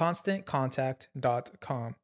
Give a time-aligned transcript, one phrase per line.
[0.00, 1.94] ConstantContact.com.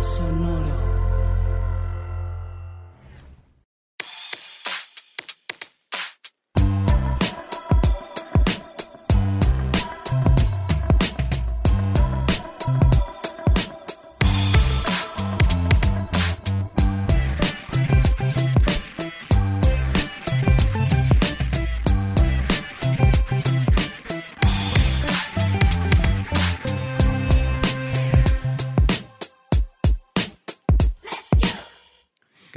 [0.00, 0.63] Sonoro.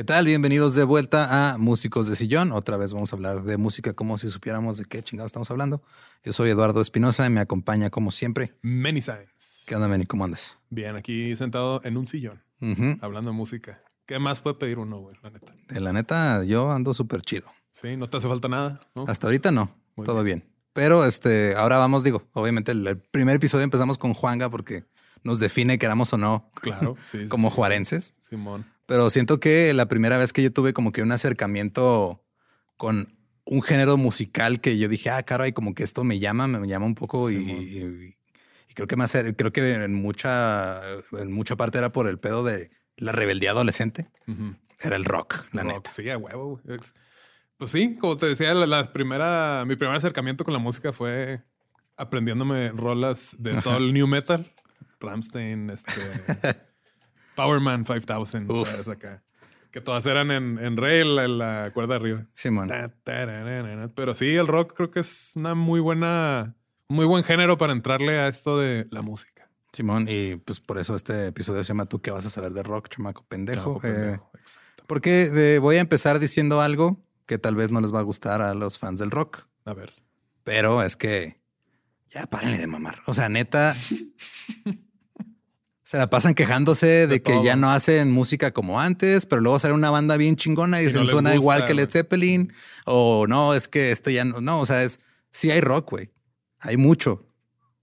[0.07, 0.25] Tal?
[0.25, 2.51] Bienvenidos de vuelta a Músicos de Sillón.
[2.53, 5.81] Otra vez vamos a hablar de música como si supiéramos de qué chingados estamos hablando.
[6.23, 8.53] Yo soy Eduardo Espinosa y me acompaña como siempre.
[8.62, 9.63] Many Signs.
[9.66, 10.06] ¿Qué onda, Manny?
[10.06, 10.59] ¿Cómo andas?
[10.69, 12.97] Bien, aquí sentado en un sillón, Ujú.
[13.01, 13.81] hablando de música.
[14.06, 15.16] ¿Qué más puede pedir uno, güey?
[15.22, 15.53] La neta.
[15.69, 17.51] Eh, La neta, yo ando súper chido.
[17.73, 19.03] Sí, no te hace falta nada, ¿no?
[19.09, 20.46] Hasta ahorita no, Muy todo bien.
[20.73, 24.85] Pero este, ahora vamos, digo, obviamente el, el primer episodio empezamos con Juanga porque
[25.23, 27.23] nos define queramos o no Claro, sí.
[27.23, 27.56] sí, como sí.
[27.57, 28.16] juarenses.
[28.22, 28.66] Simón.
[28.88, 32.24] Pero siento que la primera vez que yo tuve como que un acercamiento
[32.78, 33.16] con
[33.46, 36.86] un género musical que yo dije, ah, caray, como que esto me llama, me llama
[36.88, 37.62] un poco y, Simón.
[37.62, 38.16] y-
[38.70, 40.81] y creo que más, creo que en mucha,
[41.14, 44.08] en mucha parte era por el pedo de la rebeldía adolescente.
[44.81, 45.92] Era el rock, la Rock, neta.
[45.92, 46.62] Sí, a huevo.
[47.58, 51.42] Pues sí, como te decía, la, la primera, mi primer acercamiento con la música fue
[51.96, 54.46] aprendiéndome rolas de todo el new metal.
[55.00, 55.92] Ramstein, este,
[57.38, 58.68] Powerman 5000, Uf.
[58.70, 58.88] ¿sabes?
[58.88, 59.24] Acá.
[59.70, 62.25] Que todas eran en, en rail, en la cuerda arriba.
[62.34, 62.72] Simón.
[63.96, 66.56] Pero sí, el rock creo que es una muy buena,
[66.88, 69.52] muy buen género para entrarle a esto de la música.
[69.72, 70.08] Simón.
[70.09, 72.90] Y pues por eso este episodio se llama Tú qué vas a saber de rock,
[72.90, 73.78] chamaco pendejo.
[73.78, 74.31] Eh, pendejo.
[74.34, 74.84] Exacto.
[74.88, 78.56] porque voy a empezar diciendo algo que tal vez no les va a gustar a
[78.56, 79.46] los fans del rock.
[79.66, 79.94] A ver.
[80.44, 81.40] Pero es que
[82.09, 83.02] ya párenle de mamar.
[83.06, 83.76] O sea, neta.
[85.90, 87.44] se la pasan quejándose de, De que todo.
[87.46, 90.88] ya no hacen música como antes, pero luego sale una banda bien chingona y, Y
[90.88, 91.90] dicen no les suena gusta, igual que Led.
[91.90, 92.52] Zeppelin.
[92.86, 94.42] O no, es que esto ya no.
[94.42, 96.11] No, o sea, es sí hay rock, güey.
[96.59, 97.26] Hay mucho.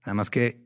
[0.05, 0.63] Nada más que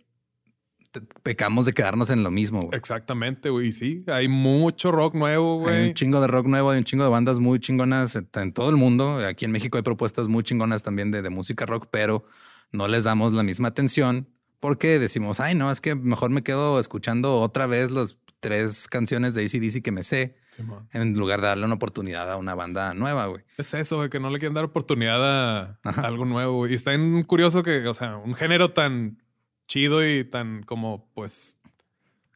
[1.24, 2.64] pecamos de quedarnos en lo mismo.
[2.64, 2.78] güey.
[2.78, 3.72] Exactamente, güey.
[3.72, 5.88] Sí, hay mucho rock nuevo, Hay güey.
[5.90, 8.70] un chingo de rock nuevo, hay un chingo de bandas muy chingonas en, en todo
[8.70, 9.26] el mundo.
[9.26, 12.26] Aquí en México hay propuestas muy chingonas también de, de música rock, pero
[12.74, 14.28] no les damos la misma atención
[14.60, 19.34] porque decimos, ay, no, es que mejor me quedo escuchando otra vez las tres canciones
[19.34, 20.88] de ACDC que me sé Simón.
[20.94, 23.44] en lugar de darle una oportunidad a una banda nueva, güey.
[23.58, 26.68] Es eso, güey, que no le quieren dar oportunidad a a algo nuevo.
[26.68, 29.22] Y está en curioso que, o sea, un género tan
[29.68, 31.58] chido y tan como, pues,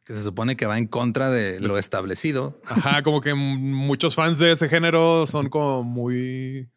[0.04, 2.60] Que se supone que va en contra de lo establecido.
[2.66, 6.68] ajá, como que muchos fans de ese género son como muy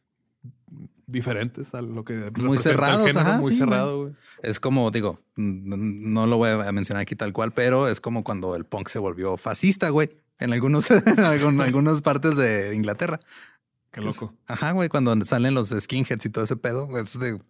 [1.07, 4.13] diferentes a lo que Muy cerrados, género, ajá, muy sí, cerrado, güey.
[4.43, 8.55] Es como, digo, no lo voy a mencionar aquí tal cual, pero es como cuando
[8.55, 10.09] el punk se volvió fascista, güey,
[10.39, 13.19] en algunos, en algunas partes de Inglaterra.
[13.91, 14.35] Qué loco.
[14.47, 17.43] Ajá, güey, cuando salen los skinheads y todo ese pedo, es de, güey,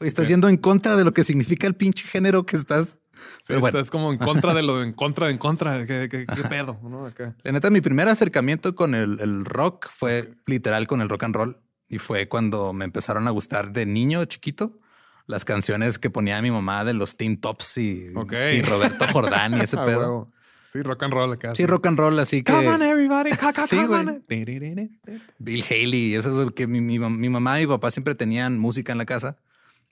[0.00, 2.98] estás yendo en contra de lo que significa el pinche género que estás.
[3.12, 3.78] Sí, Pero bueno.
[3.78, 5.86] estás como en contra de lo de en contra de en contra.
[5.86, 6.80] ¿Qué, qué- qué pedo?
[6.82, 7.06] ¿no?
[7.06, 7.36] Acá.
[7.44, 11.36] La neta, mi primer acercamiento con el, el rock fue literal con el rock and
[11.36, 11.58] roll
[11.92, 14.78] y fue cuando me empezaron a gustar de niño chiquito
[15.26, 18.12] las canciones que ponía mi mamá de los Teen Tops y,
[18.62, 19.98] Roberto Jordán y ese Ah, pedo.
[20.00, 20.32] huevo.
[20.72, 21.54] Sí, rock and roll acá.
[21.54, 23.30] Sí, rock and roll, así que Come on, everybody.
[23.32, 24.24] ca- ca- Sí, come on.
[25.38, 28.58] Bill Haley, eso es lo que mi, mi, mi mamá y mi papá siempre tenían
[28.58, 29.36] música en la casa.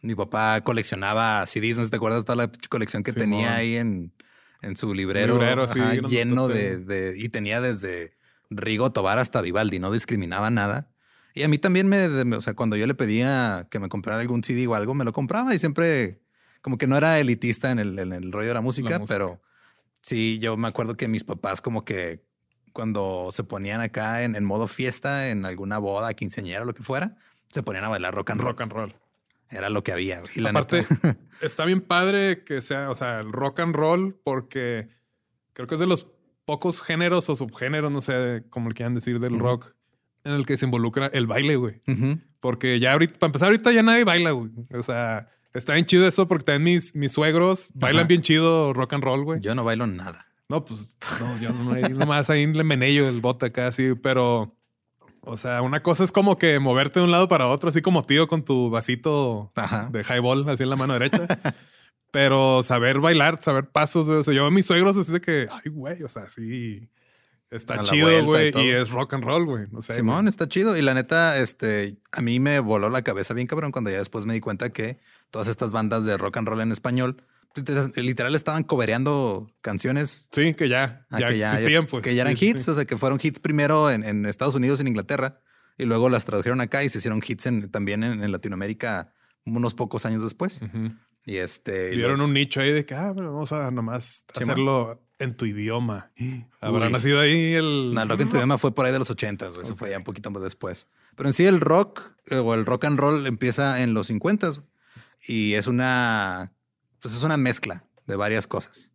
[0.00, 4.14] Mi papá coleccionaba CDs, no te acuerdas toda la colección que tenía ahí en,
[4.62, 6.14] en su librero, Librero, sí, ajá, grandotote.
[6.16, 8.14] lleno de, de- y tenía desde
[8.48, 10.89] Rigo Tobar hasta Vivaldi, no discriminaba nada.
[11.34, 14.42] Y a mí también me, o sea, cuando yo le pedía que me comprara algún
[14.42, 16.20] CD o algo, me lo compraba y siempre
[16.60, 19.14] como que no era elitista en el, en el rollo de la música, música.
[19.14, 19.40] pero
[20.02, 22.24] sí, yo me acuerdo que mis papás como que
[22.72, 27.16] cuando se ponían acá en, en modo fiesta, en alguna boda, quinceañera, lo que fuera,
[27.48, 28.50] se ponían a bailar rock and roll.
[28.50, 28.94] Rock and roll.
[29.50, 30.22] Era lo que había.
[30.36, 34.14] Y la Aparte, neta, está bien padre que sea, o sea, el rock and roll,
[34.22, 34.88] porque
[35.52, 36.06] creo que es de los
[36.44, 39.74] pocos géneros o subgéneros, no sé cómo le quieran decir, del rock,
[40.24, 41.80] en el que se involucra el baile, güey.
[41.86, 42.18] Ujú.
[42.40, 44.50] Porque ya ahorita, para empezar, ahorita ya nadie baila, güey.
[44.72, 48.08] O sea, está bien chido eso porque también mis, mis suegros bailan Ajá.
[48.08, 49.40] bien chido rock and roll, güey.
[49.40, 50.26] yo no bailo nada.
[50.48, 54.56] No, pues no, yo no, ahí nomás ahí le menello el bote acá así, pero
[55.20, 58.04] o sea, una cosa es como que moverte de un lado para otro, así como
[58.04, 59.88] tío con tu vasito Ajá.
[59.92, 61.26] de highball así en la mano derecha.
[62.10, 64.18] pero saber bailar, saber pasos, güey.
[64.18, 66.88] O sea, yo a mis suegros así de que, ay, güey, o sea, sí
[67.50, 68.50] está chido, y güey.
[68.52, 68.62] todo.
[68.64, 69.66] Y, es rock and roll, güey.
[69.70, 69.94] No sé.
[69.94, 70.76] Simón está chido.
[70.76, 74.26] Y la neta, este, a mí me voló la cabeza bien cabrón cuando ya después
[74.26, 74.98] me di cuenta que
[75.30, 77.24] todas estas bandas de rock and roll en español,
[77.54, 82.02] literal, literal estaban cobereando canciones Sí, que ya, Ah, ya que ya, existían, pues.
[82.02, 82.70] que ya eran Sí, hits, sí.
[82.70, 85.40] o sea, que fueron hits primero en, en Estados Unidos y en Inglaterra,
[85.78, 89.12] y luego las tradujeron acá y se hicieron hits en- también en, en Latinoamérica
[89.46, 90.60] unos pocos años después.
[91.26, 91.92] Y este.
[91.92, 95.02] y Dieron lo- un nicho ahí de que, ah, bueno, vamos a nomás Sí, hacerlo
[95.20, 96.10] en tu idioma.
[96.60, 96.92] Habrá Uy.
[96.92, 97.94] nacido ahí el.
[97.94, 99.98] No, el rock en tu idioma fue por ahí de los ochentas, eso fue ya
[99.98, 100.88] un poquito más después.
[101.14, 104.50] Pero en sí el rock eh, o el rock and roll empieza en los 50
[105.28, 106.52] y es una,
[107.00, 108.90] pues es una mezcla de varias cosas.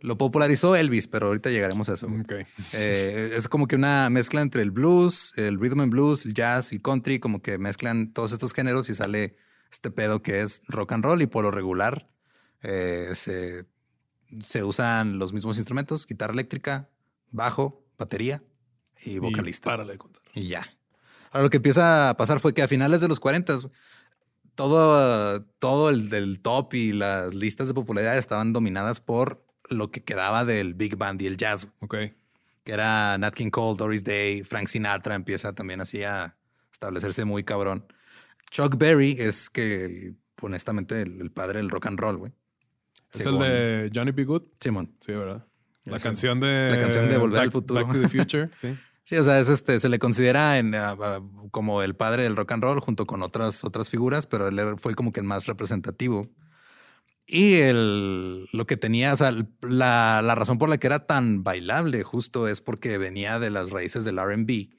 [0.00, 2.06] Lo popularizó Elvis, pero ahorita llegaremos a eso.
[2.08, 2.20] güey.
[2.20, 2.32] Ok.
[2.74, 6.72] Eh, es como que una mezcla entre el blues, el rhythm and blues, el jazz,
[6.72, 9.36] el country, como que mezclan todos estos géneros y sale
[9.72, 12.10] este pedo que es rock and roll y por lo regular
[12.62, 13.64] eh, se,
[14.40, 16.88] se usan los mismos instrumentos, guitarra eléctrica,
[17.30, 18.42] bajo, batería
[19.04, 19.70] y vocalista.
[19.70, 20.22] párale de contar.
[20.34, 20.66] Y ya.
[21.30, 23.58] Ahora lo que empieza a pasar fue que a finales de los 40
[24.54, 30.02] todo, todo el del top y las listas de popularidad estaban dominadas por lo que
[30.04, 31.96] quedaba del big band y el jazz, Ok.
[32.64, 36.36] que era Nat King Cole, Doris Day, Frank Sinatra empieza también así a
[36.72, 37.86] establecerse muy cabrón.
[38.50, 42.32] Chuck Berry es que honestamente el, el padre del rock and roll, güey.
[43.12, 44.24] Es el de Johnny B.
[44.24, 44.42] Good.
[44.60, 44.92] Simón.
[45.00, 45.46] Sí, ¿verdad?
[45.84, 46.68] La canción de.
[46.70, 47.86] la canción de Volver al Futuro.
[47.86, 48.50] Back to the Future.
[48.54, 48.76] sí.
[49.04, 51.20] Sí, o sea, es este, se le considera en, ah, ah,
[51.50, 54.94] como el padre del rock and roll junto con otras, otras figuras, pero él fue
[54.94, 56.30] como que el más representativo.
[57.26, 61.44] Y el, lo que tenía, o sea, la, la razón por la que era tan
[61.44, 64.70] bailable justo es porque venía de las raíces del RB,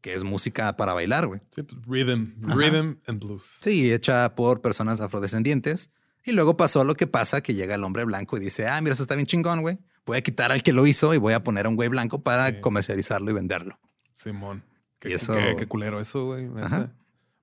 [0.00, 1.40] que es música para bailar, güey.
[1.50, 2.24] Sí, pues, rhythm.
[2.40, 3.58] Rhythm and blues.
[3.60, 5.90] Sí, hecha por personas afrodescendientes.
[6.28, 8.92] Y luego pasó lo que pasa, que llega el hombre blanco y dice, ah, mira,
[8.92, 9.78] eso está bien chingón, güey.
[10.04, 12.22] Voy a quitar al que lo hizo y voy a poner a un güey blanco
[12.22, 12.60] para Sí.
[12.60, 13.78] comercializarlo y venderlo.
[14.12, 14.62] Simón.
[15.02, 16.46] Y Qué, eso- qué- qué culero eso, güey.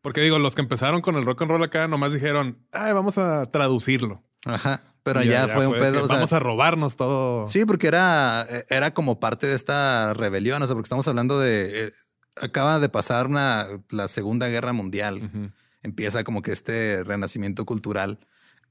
[0.01, 3.17] Porque digo, los que empezaron con el rock and roll acá nomás dijeron, ay, vamos
[3.17, 4.21] a traducirlo.
[4.45, 4.83] Ajá.
[5.01, 5.93] Pero ya, fue un pedo.
[5.93, 7.47] que o sea, vamos a robarnos todo.
[7.47, 11.87] Sí, porque era, era como parte de esta rebelión, o sea, porque estamos hablando de...
[11.87, 11.91] eh,
[12.39, 18.19] acaba de pasar una, la Segunda Guerra Mundial, empieza como que este renacimiento cultural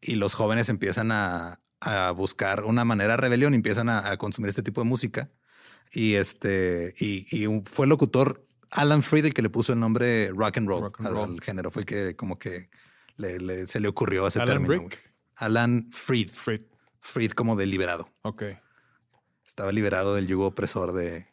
[0.01, 4.17] y los jóvenes empiezan a, a buscar una manera de rebelión, y empiezan a, a
[4.17, 5.31] consumir este tipo de música.
[5.93, 10.57] Y este, y, fue el locutor Alan Freed el que le puso el nombre rock
[10.59, 11.31] and roll, Rock and al, roll.
[11.35, 12.69] al género, fue el que como que
[13.17, 14.83] le- le- se le ocurrió ese Alan término.
[14.89, 15.15] Rick.
[15.37, 16.63] Alan Freed, Frit.
[17.01, 18.09] Freed como de liberado.
[18.23, 18.43] Ok.
[19.47, 21.27] Estaba liberado del yugo opresor de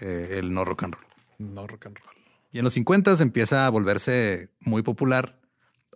[0.00, 1.06] eh, el no rock and roll.
[1.38, 2.14] No rock and roll.
[2.52, 5.38] Y en los 50 empieza a volverse muy popular.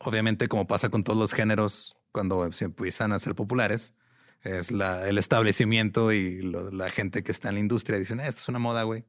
[0.03, 3.95] Obviamente, como pasa con todos los géneros, cuando se empiezan a ser populares,
[4.43, 8.27] es la, el establecimiento y lo- la gente que está en la industria dicen, "Eh,
[8.27, 9.05] esto es una moda, güey.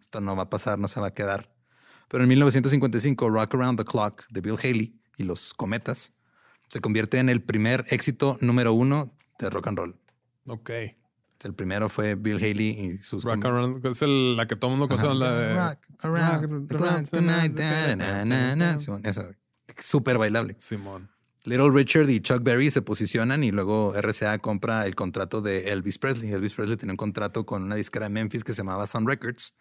[0.00, 1.52] Esto no va a pasar, no se va a quedar.
[2.08, 6.12] Pero en 1955, Rock Around the Clock de Bill Haley y los Cometas
[6.68, 9.96] se convierte en el primer éxito número uno de rock and roll.
[10.46, 10.70] Ok.
[11.44, 14.78] El primero fue Bill Haley y sus Rock Around, es el- la que todo el
[14.78, 15.54] mundo conoce, la de...
[15.54, 17.56] Rock around the clock tonight,
[19.04, 19.30] esa.
[19.78, 20.54] Súper bailable.
[20.58, 21.10] Simón.
[21.44, 25.98] Little Richard y Chuck Berry se posicionan y luego RCA compra el contrato de Elvis
[25.98, 26.32] Presley.
[26.32, 29.54] Elvis Presley tenía un contrato con una disquera de Memphis que se llamaba Sun Records.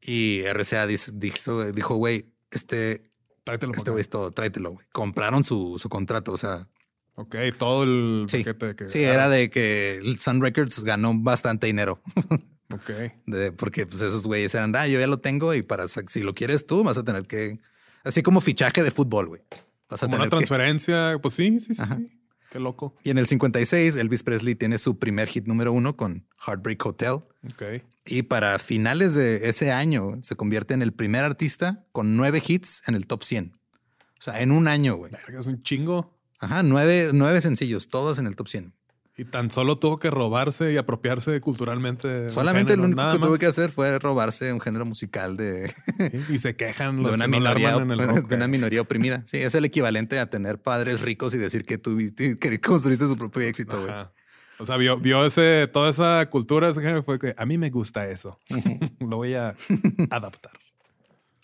[0.00, 3.04] Y RCA dijo, dijo, güey, este,
[3.44, 4.86] Tráetelo este güey es todo, tráetelo, güey.
[4.92, 6.66] Compraron su, su contrato, o sea,
[7.14, 8.38] Ok, todo el sí.
[8.38, 8.88] paquete que...
[8.88, 12.00] Sí, era de que Sun Records ganó bastante dinero.
[12.72, 12.90] Ok.
[13.26, 16.34] De- porque pues esos güeyes eran, ah, yo ya lo tengo y para si lo
[16.34, 17.58] quieres tú vas a tener que,
[18.04, 19.42] así como fichaje de fútbol, güey.
[19.88, 21.18] Vas a Como una que- transferencia.
[21.20, 22.16] Pues sí, sí, sí, sí.
[22.50, 22.96] Qué loco.
[23.04, 27.12] Y en el 56, Elvis Presley tiene su primer hit número uno con Heartbreak Hotel.
[27.12, 27.82] Ok.
[28.06, 32.82] Y para finales de ese año se convierte en el primer artista con nueve hits
[32.88, 33.52] en el top 100.
[34.18, 35.12] O sea, en un año, güey.
[35.38, 36.18] Es un chingo.
[36.40, 38.74] Ajá, nueve, nueve sencillos, todos en el top 100.
[39.16, 42.30] Y tan solo tuvo que robarse y apropiarse culturalmente.
[42.30, 46.38] Solamente lo único que tuvo que hacer fue robarse un género musical de, Sí, Y
[46.38, 48.28] se quejan de los una, que no la minoría, en el rock.
[48.28, 49.22] de una minoría oprimida.
[49.26, 53.16] Sí, es el equivalente a tener padres ricos y decir que tuviste, que construiste su
[53.18, 53.92] propio éxito, güey.
[54.58, 57.70] O sea, vio, vio ese, toda esa cultura, ese género, fue que a mí me
[57.70, 58.38] gusta eso.
[59.00, 59.54] Lo voy a
[60.10, 60.52] adaptar.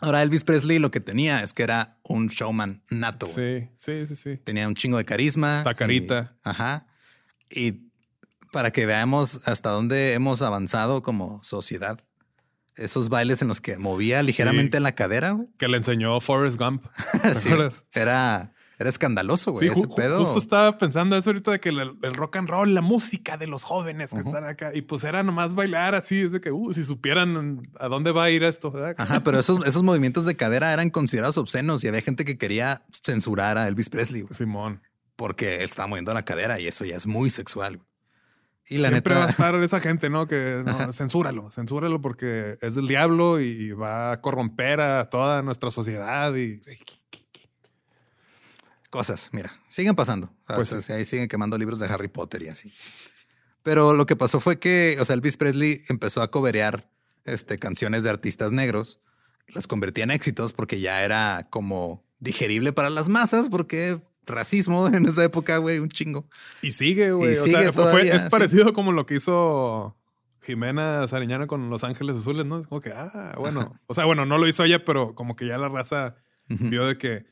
[0.00, 3.24] Ahora, Elvis Presley lo que tenía es que era un showman nato.
[3.24, 4.36] Sí, sí, sí, sí.
[4.44, 5.62] Tenía un chingo de carisma.
[5.64, 6.34] Tacarita.
[6.36, 6.86] y- ajá.
[7.50, 7.86] Y
[8.52, 12.00] para que veamos hasta dónde hemos avanzado como sociedad.
[12.74, 14.82] Esos bailes en los que movía ligeramente Sí.
[14.82, 15.36] la cadera.
[15.58, 16.84] Que le enseñó Forrest Gump.
[17.92, 19.70] Era, era escandaloso, güey.
[19.70, 20.18] Sí, ju- pedo.
[20.24, 23.46] justo estaba pensando eso ahorita de que el, el rock and roll, la música de
[23.46, 26.74] los jóvenes que están acá, y pues era nomás bailar así, es de que, uh,
[26.74, 28.94] si supieran a dónde va a ir esto, ¿verdad?
[28.98, 32.84] Ajá, pero esos, esos movimientos de cadera eran considerados obscenos y había gente que quería
[33.02, 34.82] censurar a Elvis Presley Simón.
[35.16, 37.80] Porque él estaba moviendo la cadera y eso ya es muy sexual.
[38.68, 40.26] Y la Siempre va a estar esa gente, ¿no?
[40.26, 45.70] Que no, censúralo, censúralo porque es del diablo y va a corromper a toda nuestra
[45.70, 46.60] sociedad y
[48.90, 50.32] cosas, mira, siguen pasando.
[50.46, 52.72] Pues ahí siguen quemando libros de Harry Potter y así.
[53.62, 56.88] Pero lo que pasó fue que, o sea, Elvis Presley empezó a coberear
[57.24, 59.00] este, canciones de artistas negros,
[59.48, 65.06] las convertía en éxitos porque ya era como digerible para las masas, porque racismo en
[65.06, 66.26] esa época, güey, un chingo.
[66.62, 67.36] Y sigue, güey.
[67.36, 68.28] O sigue sea, fue- es sí.
[68.30, 69.96] parecido como lo que hizo
[70.42, 72.60] Jimena Sariñana con Los Ángeles Azules, ¿no?
[72.60, 73.72] Es como que, ah, bueno.
[73.86, 76.14] O sea, bueno, no lo hizo ella, pero como que ya la raza
[76.48, 77.26] vio de que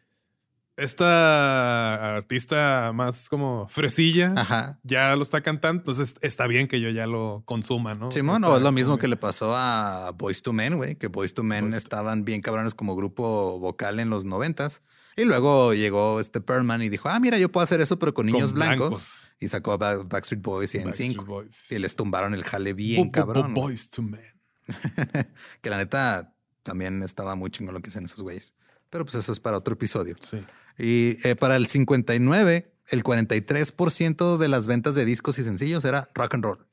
[0.77, 4.79] esta artista más como fresilla Ajá.
[4.83, 5.81] ya lo está cantando.
[5.81, 8.11] Entonces está bien que yo ya lo consuma, ¿no?
[8.11, 11.07] Simón, Está o es lo mismo que le pasó a Boys to Men, güey, que
[11.09, 14.83] Boys to Men estaban bien cabrones como grupo vocal en los noventas.
[15.17, 18.27] Y luego llegó este Perlman y dijo, ah, mira, yo puedo hacer eso, pero con
[18.27, 18.89] niños blancos.
[18.89, 19.29] blancos.
[19.41, 21.27] Y sacó a Ba- Backstreet Boys y Backstreet NSYNC.
[21.27, 21.71] Boys.
[21.73, 23.55] Y les tumbaron el jale bien bo- cabrón.
[23.55, 23.75] bo- güey.
[23.75, 24.21] Boys to Men.
[25.61, 28.55] que la neta también estaba muy chingón lo que hacen esos güeyes.
[28.91, 30.17] Pero pues eso es para otro episodio.
[30.21, 30.45] Sí.
[30.79, 36.09] Y eh, para el 59, el 43% de las ventas de discos y sencillos era
[36.15, 36.67] rock and roll.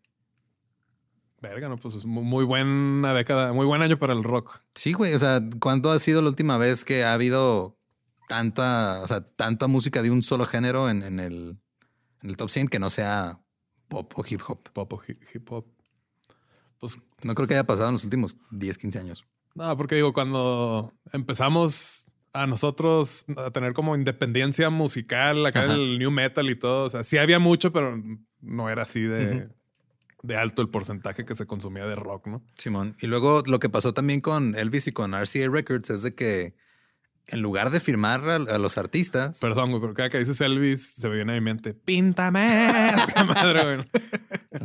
[1.41, 4.62] Verga, no, pues es muy, muy buena década, muy buen año para el rock.
[4.75, 5.13] Sí, güey.
[5.15, 7.79] O sea, ¿cuándo ha sido la última vez que ha habido
[8.35, 11.57] tanta, o sea, tanta música de un solo género en, en el,
[12.23, 13.41] en el top 100 que no sea
[13.89, 14.69] pop o hip hop?
[14.71, 15.65] Pop o hi- hip hop.
[16.79, 19.25] Pues No creo que haya pasado en los últimos 10, 15 años.
[19.53, 25.73] No, porque digo, cuando empezamos a nosotros a tener como independencia musical, acá Ajá.
[25.73, 28.01] el new metal y todo, o sea, sí había mucho, pero
[28.39, 29.50] no era así de,
[30.23, 32.45] de alto el porcentaje que se consumía de rock, ¿no?
[32.55, 32.95] Simón.
[33.01, 36.55] Y luego lo que pasó también con Elvis y con RCA Records es de que
[37.27, 40.93] en lugar de firmar a, a los artistas, Perdón, güey, pero cada que dices Elvis
[40.95, 42.89] se me viene a mi mente, píntame.
[42.89, 43.87] esa madre, güey.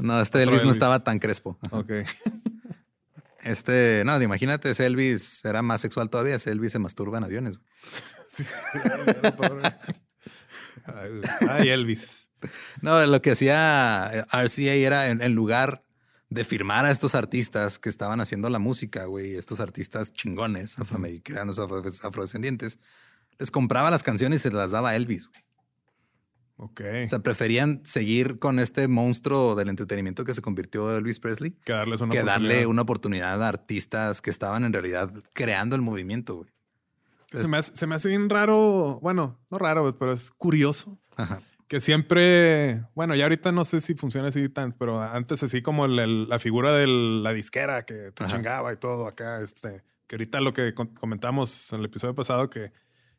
[0.00, 1.58] no, este Elvis no estaba tan crespo.
[1.70, 1.90] Ok.
[3.42, 6.34] Este, no, imagínate, ese Elvis era más sexual todavía.
[6.34, 7.58] Ese Elvis se masturba en aviones.
[7.58, 7.68] güey.
[8.28, 8.52] Sí, sí.
[11.48, 12.28] Ay, Elvis.
[12.82, 15.82] No, lo que hacía eh, RCA era en, en lugar
[16.28, 21.59] de firmar a estos artistas que estaban haciendo la música, güey, estos artistas chingones, afroamericanos,
[21.59, 22.78] afro- afrodescendientes,
[23.38, 25.42] les compraba las canciones y se las daba a Elvis, güey.
[26.59, 26.80] Ok.
[27.04, 31.75] O sea, preferían seguir con este monstruo del entretenimiento que se convirtió Elvis Presley que
[31.75, 32.66] darles una que darle oportunidad.
[32.71, 36.49] una oportunidad a artistas que estaban en realidad creando el movimiento, güey.
[37.30, 41.42] Se me, hace, se me hace bien raro, bueno, no raro, pero es curioso Ajá.
[41.68, 45.87] Que siempre, bueno, ya ahorita no sé si funciona así tan, pero antes así como
[45.87, 50.52] la figura de la disquera que te chingaba y todo acá, este, que ahorita lo
[50.52, 52.73] que comentamos en el episodio pasado, que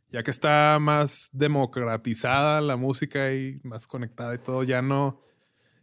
[0.10, 5.22] ya que está más democratizada la música y más conectada y todo, ya no,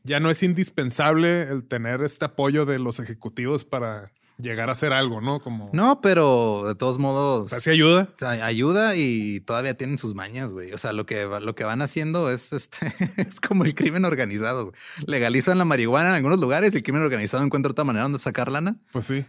[0.02, 4.92] ya no es indispensable el tener este apoyo de los ejecutivos para llegar a hacer
[4.92, 5.40] algo, ¿no?
[5.40, 7.44] Como, No, pero de todos modos.
[7.44, 8.08] o sea, sí ayuda.
[8.14, 10.72] O sea, ayuda y todavía tienen sus mañas, güey.
[10.72, 14.66] O sea, lo que, lo que van haciendo es este es como el crimen organizado.
[14.66, 14.74] güey.
[15.06, 18.50] Legalizan la marihuana en algunos lugares y el crimen organizado encuentra otra manera donde sacar
[18.50, 18.76] lana.
[18.92, 19.24] Pues sí.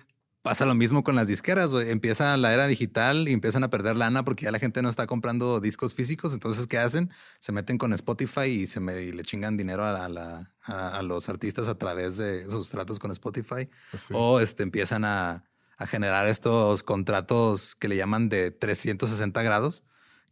[0.46, 1.74] Pasa lo mismo con las disqueras.
[1.74, 5.08] Empieza la era digital y empiezan a perder lana porque ya la gente no está
[5.08, 6.34] comprando discos físicos.
[6.34, 7.10] Entonces, ¿qué hacen?
[7.40, 10.52] Se meten con Spotify y se me, y le chingan dinero a, la- a la-
[10.66, 13.68] a- a los artistas a través de sus tratos con Spotify.
[13.90, 14.14] Pues sí.
[14.16, 15.46] O este, empiezan a,
[15.80, 19.84] a generar estos contratos que le llaman de 360 grados,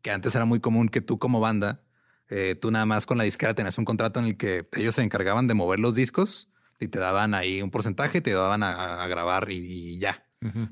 [0.03, 1.81] que antes era muy común que tú como banda,
[2.29, 5.01] eh, tú nada más con la disquera tenías un contrato en el que ellos se
[5.01, 6.49] encargaban de mover los discos
[6.79, 10.25] y te daban ahí un porcentaje y te daban a, a grabar y, y ya.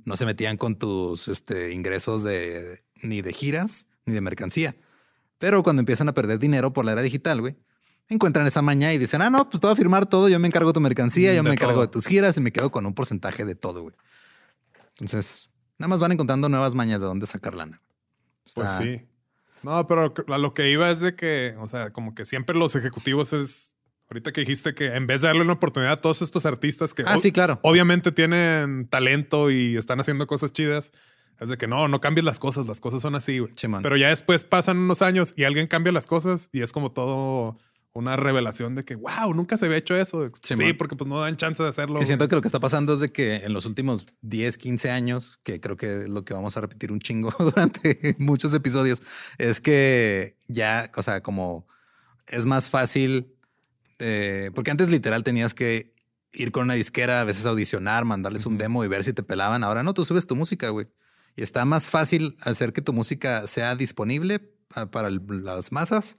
[0.04, 4.76] No se metían con tus este, ingresos de ni de giras ni de mercancía.
[5.38, 7.56] Pero cuando empiezan a perder dinero por la era digital, güey,
[8.10, 10.48] encuentran esa maña y dicen, ah, no, pues te voy a firmar todo, yo me
[10.48, 11.82] encargo de tu mercancía, yo De me encargo todo.
[11.84, 13.96] de tus giras y me quedo con un porcentaje de todo, güey.
[15.00, 17.82] Entonces, nada más van encontrando nuevas mañas de dónde sacar lana.
[18.54, 19.08] Pues Está- sí.
[19.64, 22.76] No, pero a lo que iba es de que, o sea, como que siempre los
[22.76, 23.76] ejecutivos es.
[24.12, 27.04] Ahorita que dijiste que en vez de darle una oportunidad a todos estos artistas que
[27.06, 27.60] Ah, sí, claro.
[27.64, 30.92] obviamente tienen talento y están haciendo cosas chidas,
[31.40, 33.54] es de que no, no cambies las cosas, las cosas son así, güey.
[33.82, 37.58] Pero ya después pasan unos años y alguien cambia las cosas y es como todo
[37.94, 40.28] una revelación de que, wow, nunca se había hecho eso.
[40.42, 42.02] Sí, porque pues no dan chance de hacerlo.
[42.02, 44.92] Y siento que lo que está pasando es de que en los últimos 10, 15
[44.92, 49.02] años, que creo que es lo que vamos a repetir un chingo durante muchos episodios,
[49.38, 51.66] es que ya, o sea, como
[52.28, 53.34] es más fácil,
[54.02, 55.94] eh, porque antes literal tenías que
[56.34, 59.64] ir con una disquera, a veces audicionar, mandarles un demo y ver si te pelaban.
[59.64, 60.88] Ahora no, tú subes tu música, güey.
[61.36, 66.18] Y está más fácil hacer que tu música sea disponible ah, para el- las masas,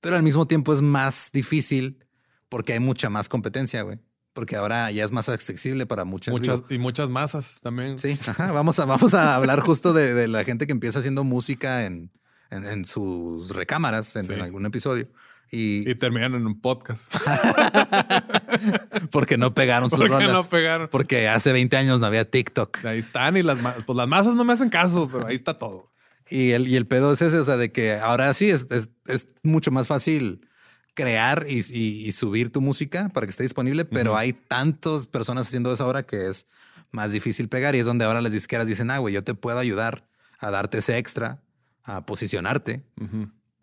[0.00, 2.04] pero al mismo tiempo es más difícil
[2.48, 3.98] porque hay mucha más competencia, güey.
[4.32, 6.32] Porque ahora ya es más accesible para muchas.
[6.32, 7.98] Muchas, digo, y muchas masas también.
[7.98, 11.22] Sí, ajá, vamos a, vamos a hablar justo de, de la gente que empieza haciendo
[11.24, 12.10] música en,
[12.50, 14.32] en, en sus recámaras en, Sí.
[14.32, 15.08] en algún episodio.
[15.50, 17.14] Y, Y terminan en un podcast.
[19.10, 20.32] porque no pegaron sus Porque rolas.
[20.32, 20.88] no pegaron.
[20.90, 22.84] Porque hace 20 años no había TikTok.
[22.84, 25.92] Ahí están y las, pues las masas no me hacen caso, pero ahí está todo.
[26.28, 28.88] Y el, y el pedo es ese, o sea, de que ahora sí es, es,
[29.06, 30.48] es mucho más fácil
[30.94, 35.48] crear y, y- y subir tu música para que esté disponible, pero hay tantas personas
[35.48, 36.46] haciendo eso ahora que es
[36.92, 39.58] más difícil pegar y es donde ahora las disqueras dicen, ah, güey, yo te puedo
[39.58, 40.06] ayudar
[40.38, 41.42] a darte ese extra,
[41.82, 42.84] a posicionarte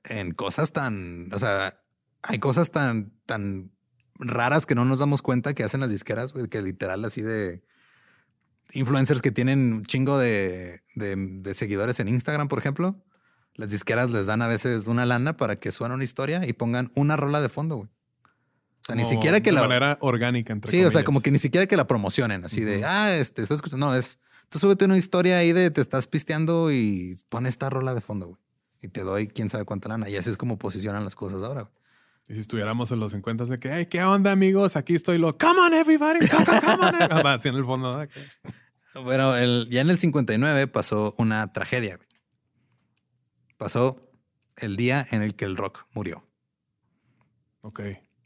[0.03, 1.79] en cosas tan, o sea,
[2.21, 3.71] hay cosas tan, tan
[4.15, 7.63] raras que no nos damos cuenta que hacen las disqueras, güey, que literal así de
[8.73, 13.03] influencers que tienen un chingo de, de- de seguidores en Instagram, por ejemplo.
[13.55, 16.89] Las disqueras les dan a veces una lana para que suene una historia y pongan
[16.95, 17.89] una rola de fondo, güey.
[17.89, 19.61] O sea, ni siquiera que de la...
[19.61, 21.05] manera orgánica, entre Sí, o sea, comillas.
[21.05, 23.87] como que ni siquiera que la promocionen, así de, ah, este, estoy escuchando.
[23.87, 27.93] No, es, tú súbete una historia ahí de te estás pisteando y pon esta rola
[27.93, 28.39] de fondo, güey.
[28.81, 30.09] Y te doy quién sabe cuánta lana.
[30.09, 31.73] Y así es como posicionan las cosas ahora, güey.
[32.27, 34.75] Y si estuviéramos en los 50 de que, hey, ¿qué onda, amigos?
[34.77, 37.27] Aquí estoy lo, come on, everybody, come, come, come on.
[37.27, 37.97] Así en el fondo.
[37.97, 38.07] ¿no?
[39.03, 42.07] Bueno, el, ya en el 59 pasó una tragedia, güey.
[43.57, 44.11] Pasó
[44.57, 46.25] el día en el que el rock murió.
[47.61, 47.81] Ok.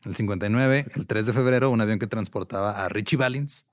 [0.06, 3.68] El 59, el 3 de febrero, un avión que transportaba a Richie Valens,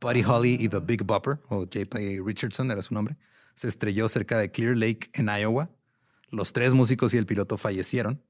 [0.00, 2.22] Buddy Holly y The Big Bopper, o J.P.
[2.24, 3.16] Richardson era su nombre,
[3.54, 5.70] se estrelló cerca de Clear Lake en Iowa.
[6.30, 8.22] Los tres músicos y el piloto fallecieron.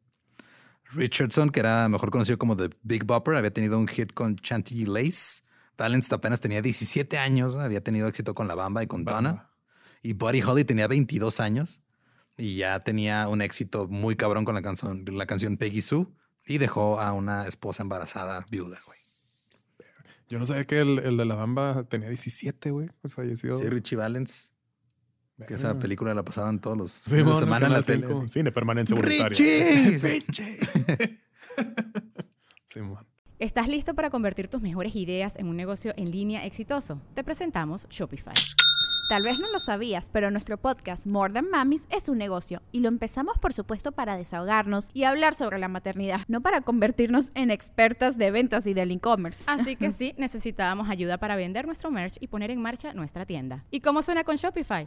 [0.91, 4.85] Richardson, que era mejor conocido como The Big Bopper, había tenido un hit con Chantilly
[4.85, 5.43] Lace.
[5.77, 9.51] Valens apenas tenía 17 años, había tenido éxito con La Bamba y con Donna.
[10.03, 11.83] Y Buddy Holly tenía 22 años
[12.37, 16.07] y ya tenía un éxito muy cabrón con la canción, la canción Peggy Sue
[16.47, 18.99] y dejó a una esposa embarazada viuda, güey.
[20.29, 22.89] Yo no sabía que el, el de la bamba tenía 17, güey.
[23.09, 23.57] Falleció.
[23.57, 24.53] Sí, Richie Valens,
[25.47, 28.07] que esa película la pasaban todos los Sí, bueno, semana en la tele.
[28.29, 28.51] Cine.
[28.51, 30.27] Richie.
[32.69, 33.07] Sí, man.
[33.39, 37.01] ¿Estás listo para convertir tus mejores ideas en un negocio en línea exitoso?
[37.15, 38.35] Te presentamos Shopify.
[39.09, 42.81] Tal vez no lo sabías, pero nuestro podcast More Than Mamis es un negocio y
[42.81, 47.51] lo empezamos por supuesto para desahogarnos y hablar sobre la maternidad, no para convertirnos en
[47.51, 49.45] expertas de ventas y del e-commerce.
[49.47, 53.65] Así que sí, necesitábamos ayuda para vender nuestro merch y poner en marcha nuestra tienda.
[53.71, 54.87] ¿Y cómo suena con Shopify?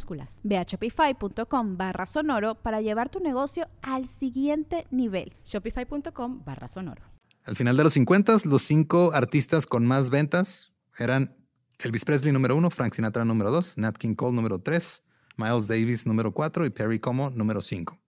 [0.43, 5.33] Ve a shopify.com barra sonoro para llevar tu negocio al siguiente nivel.
[5.45, 7.03] Shopify.com barra sonoro.
[7.43, 11.35] Al final de los 50, los cinco artistas con más ventas eran
[11.79, 15.03] Elvis Presley número uno, Frank Sinatra número dos, Nat King Cole número tres,
[15.37, 17.99] Miles Davis número cuatro y Perry Como número cinco.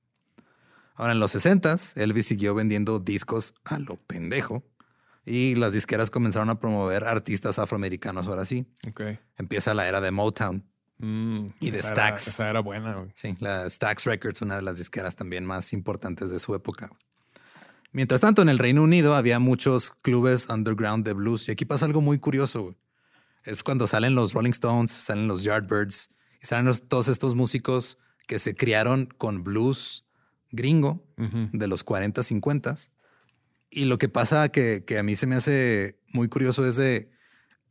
[0.96, 4.64] Ahora en los 60, Elvis siguió vendiendo discos a lo pendejo
[5.26, 8.68] y las disqueras comenzaron a promover artistas afroamericanos ahora sí.
[8.88, 9.02] Ok.
[9.38, 10.70] Empieza la era de Motown.
[11.00, 12.22] Mm, Y de esa Stax.
[12.28, 13.12] Era, esa era buena, güey.
[13.16, 16.90] Sí, la Stax Records, una de las disqueras también más importantes de su época.
[17.92, 21.86] Mientras tanto, en el Reino Unido había muchos clubes underground de blues y aquí pasa
[21.86, 22.62] algo muy curioso.
[22.64, 22.76] güey.
[23.44, 26.10] Es cuando salen los Rolling Stones, salen los Yardbirds
[26.42, 30.06] y salen los- todos estos músicos que se criaron con blues
[30.52, 32.76] gringo de los 40, 50.
[33.70, 37.10] Y lo que pasa que, que a mí se me hace muy curioso es de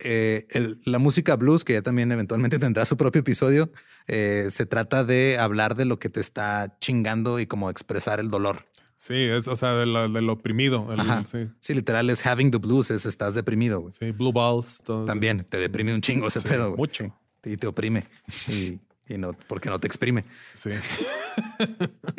[0.02, 3.70] eh, el- la música blues, que ya también eventualmente tendrá su propio episodio,
[4.08, 8.28] eh, se trata de hablar de lo que te está chingando y como expresar el
[8.28, 8.66] dolor.
[8.96, 10.92] Sí, es, o sea, de del oprimido.
[10.92, 11.24] el- Ajá.
[11.26, 11.48] sí.
[11.60, 13.80] Sí, literal es having the blues, es estás deprimido.
[13.80, 13.92] güey.
[13.92, 14.80] Sí, blue balls.
[14.84, 15.04] todo.
[15.06, 16.76] También te deprime un chingo ese Sí, pedo.
[16.76, 17.04] mucho.
[17.42, 17.50] Sí.
[17.50, 18.04] Y te oprime.
[18.46, 20.24] Y, y no, porque no te exprime.
[20.54, 20.70] Sí.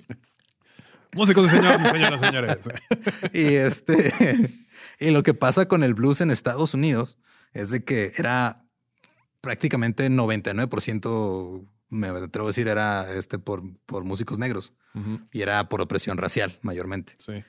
[1.13, 2.57] Músicos y señores, señoras, señores.
[3.33, 4.13] Y este,
[4.99, 7.17] y lo que pasa con el blues en Estados Unidos
[7.53, 8.65] es de que era
[9.41, 15.69] prácticamente 99%, me atrevo a decir, era este por, por músicos negros Ujú, y era
[15.69, 17.13] por opresión racial mayormente.
[17.19, 17.43] Sí.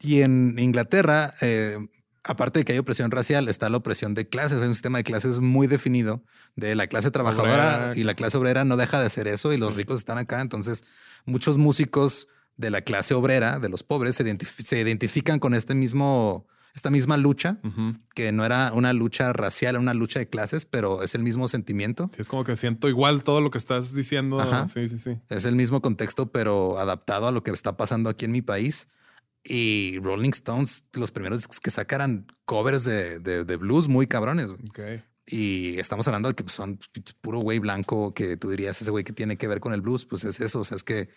[0.00, 1.78] Y en Inglaterra, eh,
[2.24, 4.60] aparte de que hay opresión racial, está la opresión de clases.
[4.60, 6.22] Hay un sistema de clases muy definido
[6.54, 7.92] de la clase trabajadora Obrera.
[7.96, 9.76] y la clase obrera no deja de hacer eso y los Sí.
[9.78, 10.40] ricos están acá.
[10.40, 10.84] Entonces,
[11.24, 15.74] muchos músicos de la clase obrera, de los pobres, se, identif- se identifican con este
[15.74, 17.58] mismo, esta misma lucha,
[18.14, 21.48] que no era una lucha racial, era una lucha de clases, pero es el mismo
[21.48, 22.08] sentimiento.
[22.14, 24.38] Sí, es como que siento igual todo lo que estás diciendo.
[24.40, 24.68] Ajá.
[24.68, 25.18] Sí, sí, sí.
[25.28, 28.88] Es el mismo contexto, pero adaptado a lo que está pasando aquí en mi país.
[29.42, 34.50] Y Rolling Stones, los primeros que sacaran covers de, de- de blues muy cabrones.
[35.26, 36.78] Y estamos hablando de que pues, son
[37.20, 40.04] puro güey blanco que tú dirías ese güey que tiene que ver con el blues.
[40.04, 40.60] Pues es eso.
[40.60, 41.08] O sea, es que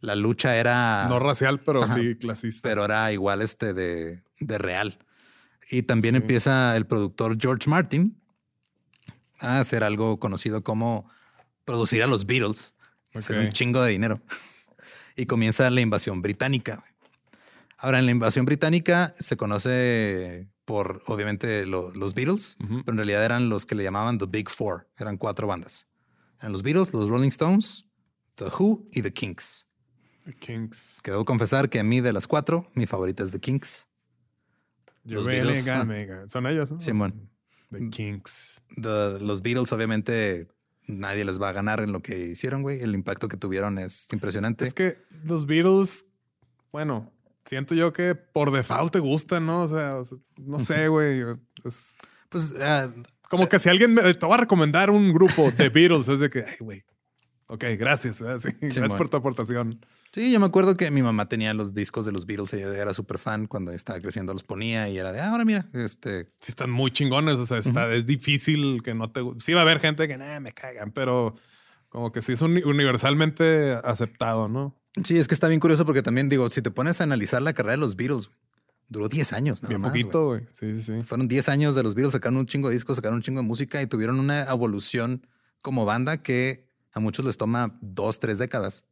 [0.00, 1.94] la lucha era, No racial, pero Ajá.
[1.94, 2.68] sí clasista.
[2.68, 4.98] pero era igual este de, de real.
[5.70, 6.20] Y también Sí.
[6.22, 8.20] empieza el productor George Martin
[9.40, 11.08] a hacer algo conocido como
[11.64, 12.74] producir a los Beatles,
[13.14, 14.20] y hacer un chingo de dinero.
[15.16, 16.84] Y comienza la invasión británica.
[17.76, 23.24] Ahora, en la invasión británica se conoce por, obviamente, lo- los Beatles, pero en realidad
[23.24, 24.88] eran los que le llamaban The Big Four.
[24.96, 25.88] Eran cuatro bandas.
[26.38, 27.86] Eran los Beatles, los Rolling Stones,
[28.36, 29.66] The Who y The Kinks.
[30.24, 31.00] The Kinks.
[31.02, 33.87] Que debo confesar que a mí de las cuatro, mi favorita es The Kinks.
[35.14, 35.84] Los Beatles, Mega, ah.
[35.84, 36.28] Mega.
[36.28, 36.80] Son ellos, ¿no?
[36.80, 37.30] Simón.
[37.70, 38.62] The Kinks.
[38.80, 40.48] The- los Beatles, obviamente,
[40.86, 42.80] nadie les va a ganar en lo que hicieron, güey.
[42.80, 44.64] El impacto que tuvieron es impresionante.
[44.64, 46.06] Es que los Beatles,
[46.72, 47.12] bueno,
[47.44, 49.62] siento yo que por default te gustan, ¿no?
[49.62, 51.22] O sea, o sea, no sé, güey.
[51.64, 51.96] Es
[52.28, 52.88] Pues ah,
[53.28, 56.30] como que si alguien me te va a recomendar un grupo de Beatles, es de
[56.30, 56.84] que, ay, güey.
[57.48, 58.20] Ok, gracias.
[58.20, 58.38] ¿eh?
[58.38, 59.80] Sí, gracias por tu aportación.
[60.12, 62.52] sí, yo me acuerdo que mi mamá tenía los discos de los Beatles.
[62.52, 65.66] Ella era súper fan cuando estaba creciendo, los ponía y era de "Ah, ahora mira,
[65.72, 66.24] este.
[66.40, 67.36] Sí, están muy chingones.
[67.38, 70.40] O sea, está, es difícil que no te Sí, va a haber gente que nah,
[70.40, 71.34] me cagan, pero
[71.88, 74.76] como que sí es uni- universalmente aceptado, ¿no?
[75.04, 77.52] Sí, es que está bien curioso porque también digo, si te pones a analizar la
[77.54, 78.30] carrera de los Beatles,
[78.88, 80.42] duró 10 años, nada Bien más, poquito, güey.
[80.52, 81.02] Sí, sí, sí.
[81.02, 83.46] Fueron 10 años de los Beatles, sacaron un chingo de discos, sacaron un chingo de
[83.46, 85.26] música y tuvieron una evolución
[85.62, 86.67] como banda que
[86.98, 88.84] a muchos les toma dos, tres décadas.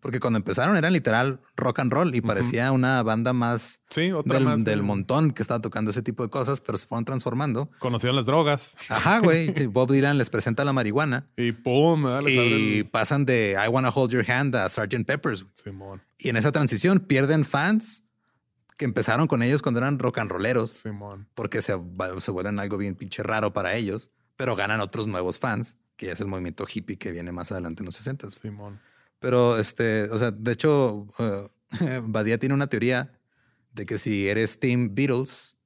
[0.00, 4.34] Porque cuando empezaron eran literal rock and roll y parecía una banda más Sí, otra
[4.34, 4.64] del, más.
[4.64, 4.84] del sí.
[4.84, 7.70] montón que estaba tocando ese tipo de cosas, pero se fueron transformando.
[7.78, 9.52] Conocieron las drogas Ajá, güey.
[9.68, 14.10] Bob Dylan les presenta la marihuana y pum, y el- pasan de I Wanna Hold
[14.10, 15.04] Your Hand a Sgt.
[15.06, 15.44] Peppers.
[15.54, 18.02] Simón, Y en esa transición pierden fans
[18.76, 21.28] que empezaron con ellos cuando eran rock and rolleros Simón.
[21.34, 21.76] porque se,
[22.18, 26.12] se vuelven algo bien pinche raro para ellos, pero ganan otros nuevos fans, que ya
[26.12, 28.30] es el movimiento hippie que viene más adelante en los 60.
[28.30, 28.80] Simón.
[29.18, 31.48] Pero, este, o sea, de hecho, eh,
[32.02, 33.12] Badía tiene una teoría
[33.72, 35.56] de que si eres Team Beatles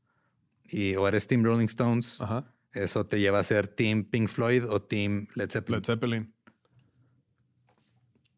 [0.65, 2.53] y, o eres Team Rolling Stones, Ajá.
[2.73, 5.79] eso te lleva a ser Team Pink Floyd o Team Led Zeppelin.
[5.79, 6.35] Led Zeppelin.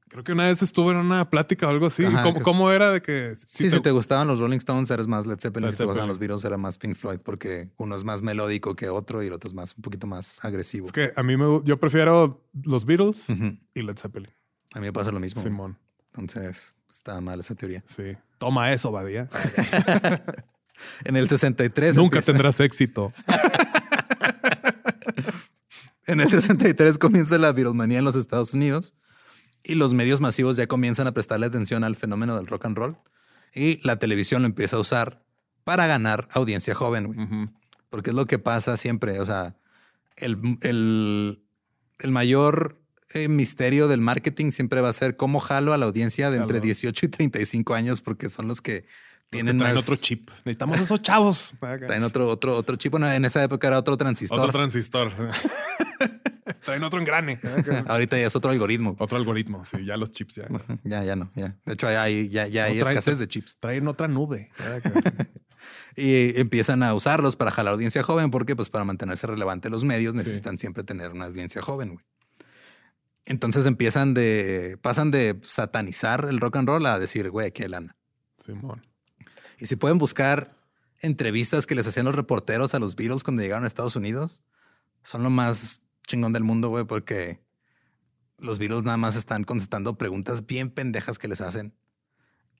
[0.09, 2.05] Creo que una vez estuve en una plática o algo así.
[2.05, 5.07] Ajá, ¿Cómo, que- cómo era de que Sí, si te gustaban los Rolling Stones, eres
[5.07, 5.67] más Led Zeppelin.
[5.67, 8.75] Led si te gustaban los Beatles, era más Pink Floyd, porque uno es más melódico
[8.75, 10.87] que otro y el otro es más un poquito más agresivo.
[10.87, 13.27] Es que a mí me yo prefiero los Beatles
[13.75, 14.31] y Led Zeppelin.
[14.75, 15.43] A mí me pasa lo mismo.
[15.43, 15.79] Simón.
[16.15, 17.83] Entonces, está mal esa teoría.
[17.87, 18.13] Sí.
[18.39, 19.29] Toma eso, Badía.
[21.05, 21.97] En el 63.
[21.97, 23.13] Nunca empieza- tendrás éxito.
[26.07, 28.95] En el 63 comienza la virusmanía en los Estados Unidos
[29.69, 32.97] y los medios masivos ya comienzan a prestarle atención al fenómeno del rock and roll
[33.55, 35.23] y la televisión lo empieza a usar
[35.63, 37.21] para ganar audiencia joven, güey.
[37.21, 37.51] Ujú.
[37.91, 39.21] Porque es lo que pasa siempre.
[39.21, 39.55] O sea,
[40.17, 41.43] el, el,
[41.99, 42.81] el mayor
[43.15, 46.59] eh, misterio del marketing siempre va a ser cómo jalo a la audiencia de entre
[46.59, 46.65] Jalo.
[46.65, 50.31] 18 y 35 años porque son los que Los que tienen traen más- otro chip.
[50.45, 51.55] Necesitamos esos chavos.
[51.61, 52.91] Traen otro, otro, otro chip.
[52.93, 54.39] Bueno, en esa época era otro transistor.
[54.41, 55.11] Otro transistor.
[56.69, 57.39] traen otro engrane.
[57.89, 58.95] Ahorita ya es otro algoritmo.
[58.99, 59.65] otro algoritmo.
[59.65, 60.49] Sí, ya los chips ya.
[60.85, 61.57] Ya, ya no, ya.
[61.65, 63.57] De hecho, ya hay, ya, ya hay escasez de chips.
[63.59, 64.51] Traen otra nube.
[65.97, 70.15] Y empiezan a usarlos para jalar audiencia joven porque, pues, para mantenerse relevante los medios
[70.15, 72.05] necesitan siempre tener una audiencia joven, güey.
[73.25, 77.97] Entonces empiezan de, pasan de satanizar el rock and roll a decir, güey, qué lana.
[78.37, 78.87] Simón.
[79.59, 80.57] Y si pueden buscar
[81.01, 84.45] entrevistas que les hacían los reporteros a los Beatles cuando llegaron a Estados Unidos,
[85.03, 87.41] son lo más chingón del mundo, güey, porque
[88.39, 91.75] los Beatles nada más están contestando preguntas bien pendejas que les hacen.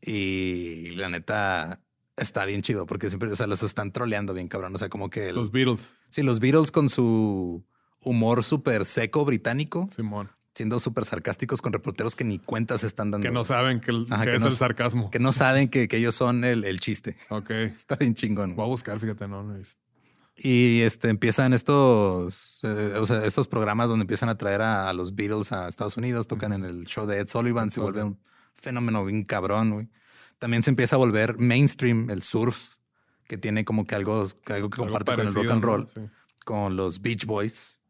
[0.01, 1.81] Y la neta
[2.17, 4.75] está bien chido porque siempre o sea, los están troleando bien cabrón.
[4.75, 5.99] O sea, como que el- Los Beatles.
[6.09, 7.65] sí, los Beatles con su
[8.01, 10.31] humor súper seco británico, Simón.
[10.55, 13.27] siendo súper sarcásticos con reporteros que ni cuentas están dando.
[13.27, 15.11] Que no saben que, el- Ajá, que que es no el sarcasmo.
[15.11, 17.17] que no saben que, que ellos son el, el chiste.
[17.31, 17.51] Ok.
[17.77, 18.55] Está bien chingón.
[18.55, 19.77] Voy a buscar, fíjate, no, no es.
[20.41, 24.93] Y este empiezan estos, eh, o sea, estos programas donde empiezan a traer a, a
[24.93, 28.21] los Beatles a Estados Unidos, tocan en el show de Ed Sullivan, se vuelve un
[28.55, 29.89] fenómeno bien cabrón, güey.
[30.39, 32.77] También se empieza a volver mainstream el surf,
[33.27, 35.67] que tiene como que algo, algo que Algo comparte con el rock and ¿no?
[35.67, 36.01] roll, Sí.
[36.45, 37.81] con los Beach Boys,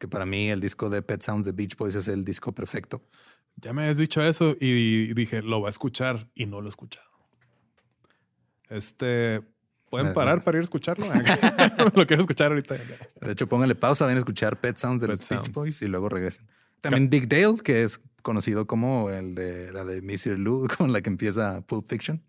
[0.00, 3.04] que para mí el disco de Pet Sounds de Beach Boys es el disco perfecto.
[3.56, 6.70] Ya me has dicho eso y dije, lo va a escuchar y no lo he
[6.70, 7.06] escuchado.
[8.68, 9.42] Este,
[9.90, 11.06] ¿pueden Me- parar para ir a escucharlo?
[11.94, 12.76] lo quiero escuchar ahorita.
[13.20, 15.52] De hecho, póngale pausa, ven a escuchar Pet Sounds de Pet los Beach.
[15.52, 16.46] Boys y luego regresen.
[16.80, 20.38] También Dick Dale, que es conocido como el de la de Mr.
[20.38, 22.22] Lou, con la que empieza Pulp Fiction.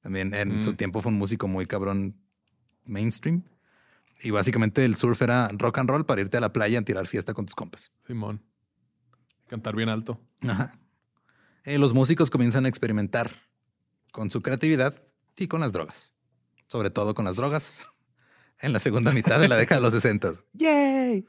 [0.00, 0.62] También en Mm.
[0.62, 2.16] su tiempo fue un músico muy cabrón
[2.84, 3.42] mainstream.
[4.20, 7.06] Y básicamente el surf era rock and roll para irte a la playa a tirar
[7.06, 7.92] fiesta con tus compas.
[8.06, 8.42] Simón.
[9.46, 10.20] Cantar bien alto.
[10.42, 10.76] Ajá.
[11.64, 13.30] Eh, los músicos comienzan a experimentar
[14.12, 14.94] con su creatividad
[15.36, 16.12] y con las drogas.
[16.68, 17.88] Sobre todo con las drogas
[18.60, 20.32] en la segunda mitad de la década de los 60.
[20.52, 21.26] ¡Yay!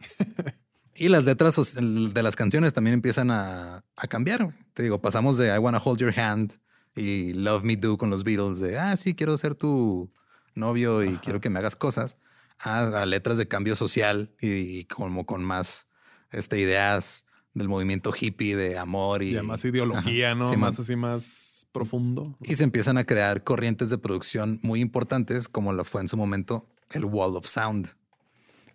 [0.96, 4.54] Y las letras de las canciones también empiezan a, a cambiar.
[4.74, 6.60] Te digo, pasamos de I Wanna Hold Your Hand
[6.96, 10.12] y Love Me Do con los Beatles de, ah, sí, quiero ser tu
[10.56, 12.18] novio y quiero que me hagas cosas,
[12.60, 15.88] a, a letras de cambio social y, y como con más
[16.32, 20.50] este, ideas del movimiento hippie de amor y, Ya más ideología, Ajá, ¿no?
[20.50, 22.38] sí, más así, más profundo.
[22.42, 26.18] y se empiezan a crear corrientes de producción muy importantes, como lo fue en su
[26.18, 27.90] momento el Wall of Sound,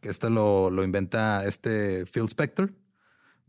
[0.01, 2.73] que esto lo, lo inventa este Phil Spector,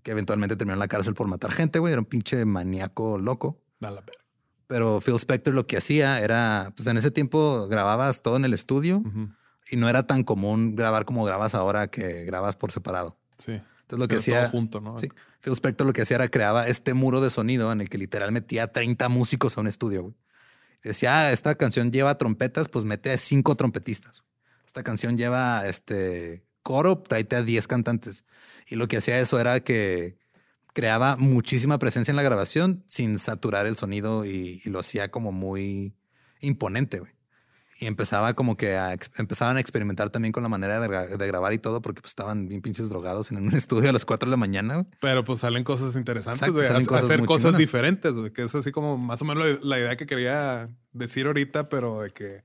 [0.04, 3.62] que eventualmente terminó en la cárcel por matar gente, güey, era un pinche maníaco loco.
[3.80, 4.24] Da la verga.
[4.68, 8.54] Pero Phil Spector lo que hacía era, pues en ese tiempo grababas todo en el
[8.54, 9.04] estudio
[9.70, 13.16] y no era tan común grabar como grabas ahora que grabas por separado.
[13.38, 13.62] Sí.
[13.86, 14.42] Entonces lo que Pero hacía...
[14.42, 14.98] todo junto, ¿no?
[14.98, 15.10] Sí.
[15.42, 18.32] Phil Spector lo que hacía era creaba este muro de sonido en el que literal
[18.32, 20.04] metía 30 músicos a un estudio.
[20.04, 20.16] Güey.
[20.82, 24.24] Decía, ah, esta canción lleva trompetas, pues mete a cinco trompetistas.
[24.66, 28.26] Esta canción lleva este coro, tráete a 10 cantantes.
[28.68, 30.18] Y lo que hacía eso era que
[30.74, 35.32] creaba muchísima presencia en la grabación sin saturar el sonido y, y lo hacía como
[35.32, 35.96] muy
[36.42, 37.00] imponente.
[37.00, 37.15] güey.
[37.78, 41.28] Y empezaba como que a, empezaban a experimentar también con la manera de, gra- de
[41.28, 44.28] grabar y todo, porque pues, estaban bien pinches drogados en un estudio a las 4
[44.28, 44.86] de la mañana.
[45.02, 47.60] Pero pues salen cosas interesantes, Exacto, salen cosas hacer cosas chingonas.
[47.60, 48.16] diferentes.
[48.34, 52.12] Que es así como más o menos la, idea que quería decir ahorita, pero de
[52.12, 52.44] que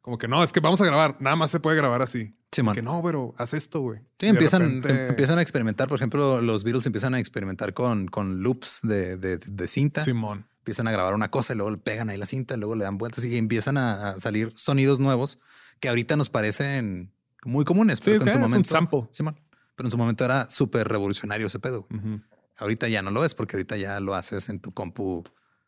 [0.00, 1.16] como que no, es que vamos a grabar.
[1.20, 2.34] Nada más se puede grabar así.
[2.50, 2.74] Simón.
[2.74, 4.00] que no, pero haz esto, güey.
[4.18, 5.88] Sí, Y empiezan, repente- em- empiezan a experimentar.
[5.88, 10.02] Por ejemplo, los Beatles empiezan a experimentar con, con loops de, de- de cinta.
[10.02, 10.46] Simón.
[10.60, 12.84] Empiezan a grabar una cosa y luego le pegan ahí la cinta, y luego le
[12.84, 15.38] dan vueltas y empiezan a, a salir sonidos nuevos
[15.80, 17.12] que ahorita nos parecen
[17.44, 17.98] muy comunes.
[17.98, 18.68] Sí, pero que en su es un momento.
[18.70, 19.08] sample.
[19.10, 19.40] Simón.
[19.74, 21.86] Pero en su momento era súper revolucionario ese pedo.
[21.90, 22.20] Ujú.
[22.58, 25.24] Ahorita ya no lo es porque ahorita ya lo haces en tu compu.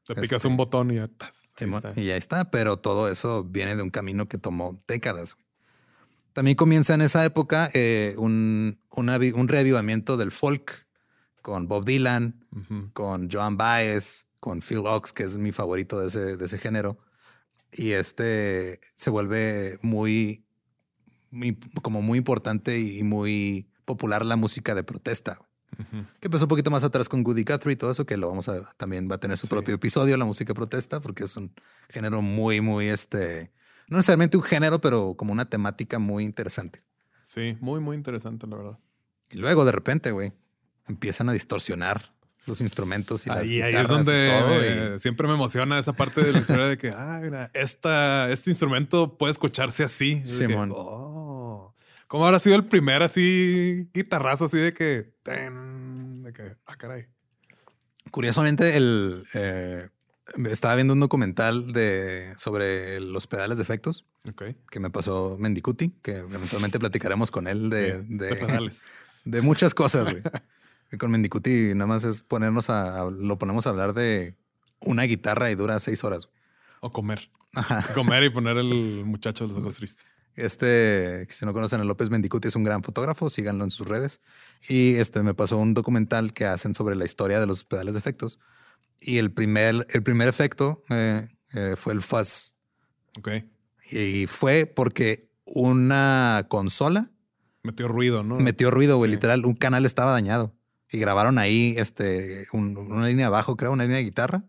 [0.06, 1.08] Te picas Este- un botón y ya.
[1.56, 1.98] Simón, está.
[1.98, 2.50] y ya está.
[2.50, 5.36] Pero todo eso viene de un camino que tomó décadas.
[6.34, 8.78] También comienza en esa época eh, un,
[9.18, 10.86] vi- un reavivamiento del folk
[11.40, 12.90] con Bob Dylan, Ujú.
[12.92, 16.98] con Joan Baez, con Phil Ox, que es mi favorito de ese, de ese género.
[17.70, 20.44] Y este se vuelve muy,
[21.30, 25.38] muy- como muy importante y muy popular la música de protesta.
[26.20, 28.48] Que empezó un poquito más atrás con Goody Guthrie y todo eso, que lo vamos
[28.48, 29.50] a también va a tener su Sí.
[29.54, 31.54] propio episodio, la música de protesta, porque es un
[31.88, 33.52] género muy, muy este,
[33.88, 36.82] no necesariamente un género, pero como una temática muy interesante.
[37.22, 38.78] Sí, muy, muy interesante, la verdad.
[39.30, 40.32] Y luego de repente, güey,
[40.88, 42.12] empiezan a distorsionar
[42.46, 44.48] los instrumentos y las Ahí, ahí es guitarras y donde todo,
[44.90, 48.30] me- y- siempre me emociona esa parte de la historia de que, ah, mira, esta,
[48.30, 50.14] este instrumento puede escucharse así.
[50.16, 50.72] De que, Simón.
[50.74, 51.74] oh.
[52.08, 57.06] ¿Cómo habrá sido el primer así guitarrazo así de que, ten, de que, ah, caray.
[58.10, 59.88] Curiosamente, el, eh,
[60.50, 64.04] estaba viendo un documental de, sobre los pedales de efectos
[64.70, 68.82] que me pasó Mendicuti, que eventualmente platicaremos con él de, Sí, de, de pedales.
[69.24, 70.22] de muchas cosas, güey.
[70.98, 74.36] Con Mendicuti nada más es ponernos a, a- lo ponemos a hablar de
[74.80, 76.28] una guitarra y dura seis horas.
[76.80, 77.30] O comer.
[77.94, 80.16] Comer y poner el muchacho de los ojos tristes.
[80.34, 84.20] Este, si no conocen a López Mendicuti, es un gran fotógrafo, síganlo en sus redes.
[84.68, 87.98] Y este me pasó un documental que hacen sobre la historia de los pedales de
[88.00, 88.38] efectos.
[88.98, 92.54] Y el primer, el primer efecto eh, eh, fue el fuzz.
[93.18, 93.28] Ok.
[93.90, 97.10] Y fue porque una consola
[97.62, 98.36] Metió ruido, ¿no?
[98.40, 99.10] metió ruido, güey.
[99.10, 99.16] Sí.
[99.16, 100.54] Literal, un canal estaba dañado.
[100.92, 104.44] Y grabaron ahí este, un- una línea abajo, creo, una línea de guitarra.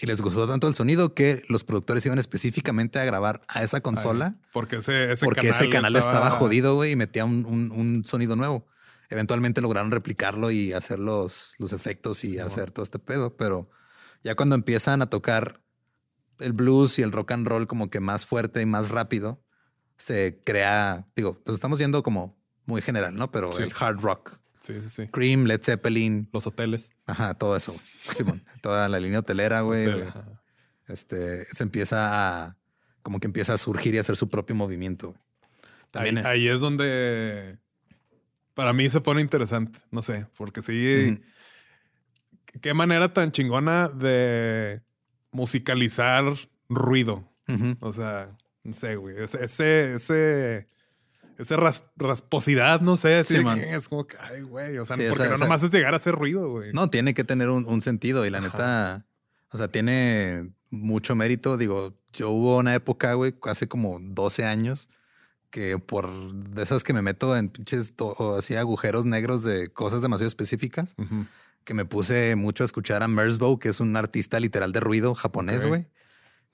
[0.00, 3.80] Y les gustó tanto el sonido que los productores iban específicamente a grabar a esa
[3.82, 4.34] consola.
[4.36, 7.70] Ay, porque ese, ese porque canal ese canal estaba, jodido, güey, y metía un, un-
[7.70, 8.66] un sonido nuevo.
[9.10, 12.72] Eventualmente lograron replicarlo y hacer los, los efectos y Sí, hacer bueno.
[12.72, 13.36] todo este pedo.
[13.36, 13.68] Pero
[14.24, 15.60] ya cuando empiezan a tocar
[16.38, 19.44] el blues y el rock and roll como que más fuerte y más rápido,
[19.98, 23.30] se crea, digo, nos estamos yendo como muy general, ¿no?
[23.30, 23.62] Pero Sí.
[23.62, 25.08] el hard rock, Sí, sí, sí.
[25.08, 26.90] Cream, Led Zeppelin, Los hoteles.
[27.06, 27.72] ajá, todo eso.
[27.72, 28.16] güey.
[28.16, 29.88] Simón, toda la línea hotelera, güey.
[29.88, 30.12] Hotel.
[30.88, 32.56] Este se empieza a
[33.02, 35.08] como que empieza a surgir y a hacer su propio movimiento.
[35.08, 35.18] güey.
[35.18, 37.58] Ahí, También eh, ahí es donde
[38.54, 39.78] para mí se pone interesante.
[39.90, 41.20] No sé, porque sí.
[42.60, 44.82] Qué manera tan chingona de
[45.30, 46.24] musicalizar
[46.68, 47.28] ruido.
[47.80, 48.28] O sea,
[48.62, 49.22] no sé, güey.
[49.22, 50.66] Ese, ese, ese,
[51.42, 53.22] esa ras- rasposidad, no sé.
[53.24, 53.60] Sí, man.
[53.60, 54.78] es como que, ay, güey.
[54.78, 56.72] O sea, Sí, porque no nomás es llegar a hacer ruido, güey.
[56.72, 58.46] No, tiene que tener un, un sentido y la Ajá.
[58.48, 59.06] neta,
[59.50, 61.56] o sea, tiene mucho mérito.
[61.56, 64.88] Digo, yo hubo una época, güey, hace como 12 años,
[65.50, 70.00] que por de esas que me meto en pinches o así agujeros negros de cosas
[70.00, 70.94] demasiado específicas,
[71.64, 75.14] que me puse mucho a escuchar a Merzbow, que es un artista literal de ruido
[75.14, 75.86] japonés, güey,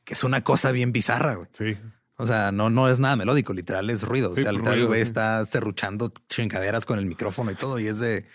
[0.05, 1.49] que es una cosa bien bizarra, güey.
[1.53, 1.77] Sí.
[2.21, 4.35] O sea, no, no es nada melódico, literal es ruido.
[4.35, 5.05] Sí, o sea, literal, el ruido, güey sí.
[5.05, 8.27] está serruchando chingaderas con el micrófono y todo, y es de.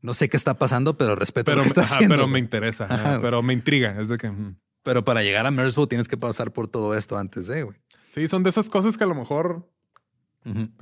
[0.00, 2.14] No sé qué está pasando, pero respeto Pero, lo que está ajá, haciendo.
[2.14, 2.84] pero me interesa.
[2.84, 4.00] ajá, pero me intriga.
[4.00, 4.30] Es de que.
[4.30, 4.56] mm.
[4.84, 7.76] Pero para llegar a Merzbow tienes que pasar por todo esto antes de, güey.
[8.08, 9.68] Sí, son de esas cosas que a lo mejor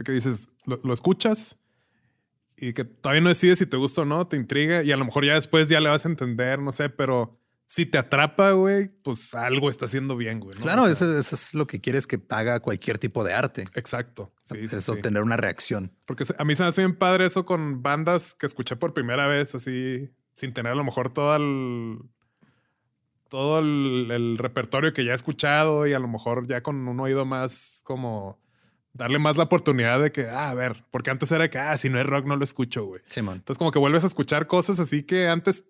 [0.05, 1.57] que dices, lo, lo escuchas
[2.57, 5.07] y que todavía no decides si te gusta o no, te intriga y a lo
[5.07, 8.89] mejor ya después ya le vas a entender, no sé, pero si te atrapa, güey,
[9.03, 10.57] pues algo está haciendo bien, güey.
[10.59, 10.63] ¿no?
[10.65, 13.65] Claro, O sea, eso, eso es lo que quieres que haga cualquier tipo de arte.
[13.75, 14.33] Exacto.
[14.45, 14.91] Sí, sí, es sí.
[14.91, 15.93] obtener una reacción.
[16.05, 19.27] Porque a mí se me hace bien padre eso con bandas que escuché por primera
[19.27, 21.99] vez, así, sin tener a lo mejor todo el.
[23.29, 27.01] Todo el, el repertorio que ya he escuchado y a lo mejor ya con un
[27.01, 28.39] oído más como
[28.93, 31.89] darle más la oportunidad de que, ah, a ver, porque antes era que, ah, si
[31.91, 33.03] no es rock no lo escucho, güey.
[33.09, 33.37] Simón.
[33.37, 35.65] Entonces como que vuelves a escuchar cosas así que antes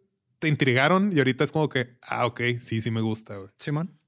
[0.44, 3.48] te intrigaron y ahorita es como que, ah, ok, sí, sí me gusta, güey.
[3.58, 3.98] Simón.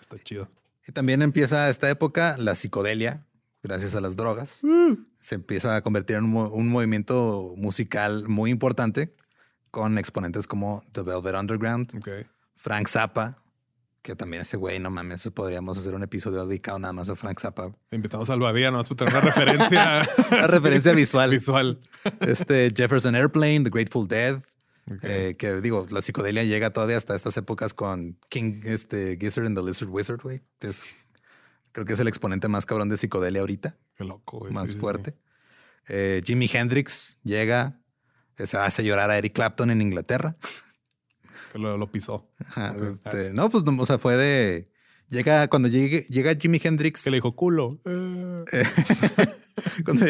[0.00, 0.50] Está chido.
[0.88, 3.26] Y también empieza esta época la psicodelia,
[3.62, 4.62] gracias a las drogas.
[5.20, 9.14] Se empieza a convertir en un, mo- un movimiento musical muy importante
[9.70, 11.92] con exponentes como The Velvet Underground.
[12.54, 13.42] Frank Zappa,
[14.02, 17.38] que también ese güey, no mames, podríamos hacer un episodio dedicado nada más a Frank
[17.38, 17.72] Zappa.
[17.92, 18.82] Invitamos al Badía, ¿no?
[18.82, 20.02] Para tener una referencia.
[20.32, 21.30] Una referencia visual.
[21.30, 21.78] visual.
[22.20, 24.40] Este Jefferson Airplane, The Grateful Dead,
[25.02, 29.56] Eh, que digo, la psicodelia llega todavía hasta estas épocas con King, este Gizzard and
[29.58, 30.42] the Lizard Wizard, güey.
[30.60, 30.86] Entonces,
[31.72, 34.52] creo que es el exponente más cabrón de psicodelia ahorita, Qué loco, güey.
[34.52, 35.14] más Sí, sí, fuerte.
[35.88, 37.80] Eh, Jimi Hendrix llega,
[38.38, 40.36] eh, se hace llorar a Eric Clapton en Inglaterra.
[41.52, 42.30] Que lo, lo pisó.
[42.38, 44.70] Ajá, este, no, pues, no, o sea, fue de.
[45.10, 47.04] Llega, cuando llegue, llega Jimi Hendrix.
[47.04, 47.78] Que le dijo culo.
[47.84, 48.64] Eh,
[49.84, 50.06] cuando-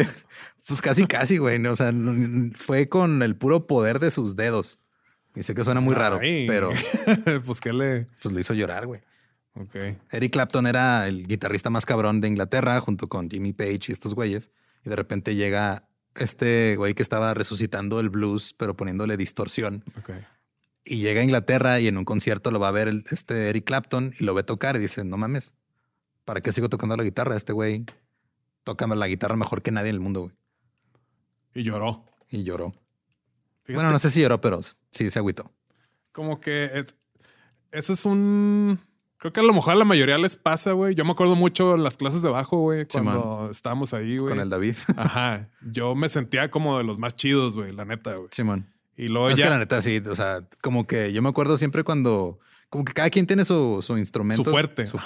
[0.67, 1.65] pues casi, casi, güey.
[1.67, 1.93] O sea,
[2.55, 4.81] fue con el puro poder de sus dedos.
[5.35, 6.47] Y sé que suena muy raro, Ay.
[6.47, 6.71] pero
[7.47, 8.07] pues que le.
[8.23, 9.01] pues lo hizo llorar, güey.
[9.55, 9.75] Ok.
[10.11, 14.15] Eric Clapton era el guitarrista más cabrón de Inglaterra junto con Jimmy Page y estos
[14.15, 14.51] güeyes.
[14.85, 19.85] Y de repente llega este güey que estaba resucitando el blues, pero poniéndole distorsión.
[19.99, 20.11] Ok.
[20.85, 23.65] Y llega a Inglaterra y en un concierto lo va a ver el- este Eric
[23.65, 25.55] Clapton y lo ve tocar y dice, no mames,
[26.25, 27.37] ¿para qué sigo tocando la guitarra?
[27.37, 27.85] Este güey
[28.65, 30.35] toca la guitarra mejor que nadie en el mundo, güey.
[31.55, 32.05] Y lloró.
[32.31, 32.73] Y lloró.
[33.65, 35.51] Fíjate, Bueno, no sé si lloró, pero sí se agüitó.
[36.13, 36.97] Como que es,
[37.71, 38.81] eso es un.
[39.19, 40.95] Creo que a lo mejor a la mayoría les pasa, güey.
[40.97, 44.31] Yo me acuerdo mucho en las clases de bajo, güey, cuando estábamos ahí, güey.
[44.31, 44.75] Con el David.
[44.97, 45.49] Ajá.
[45.71, 48.29] Yo me sentía como de los más chidos, güey, la neta, güey.
[48.33, 48.67] Simón.
[48.97, 49.45] Y luego No, es ya.
[49.45, 52.93] que la neta sí, o sea, como que yo me acuerdo siempre cuando, como que
[52.93, 54.43] cada quien tiene su, su instrumento.
[54.45, 55.05] Su fuerte, Su ajá.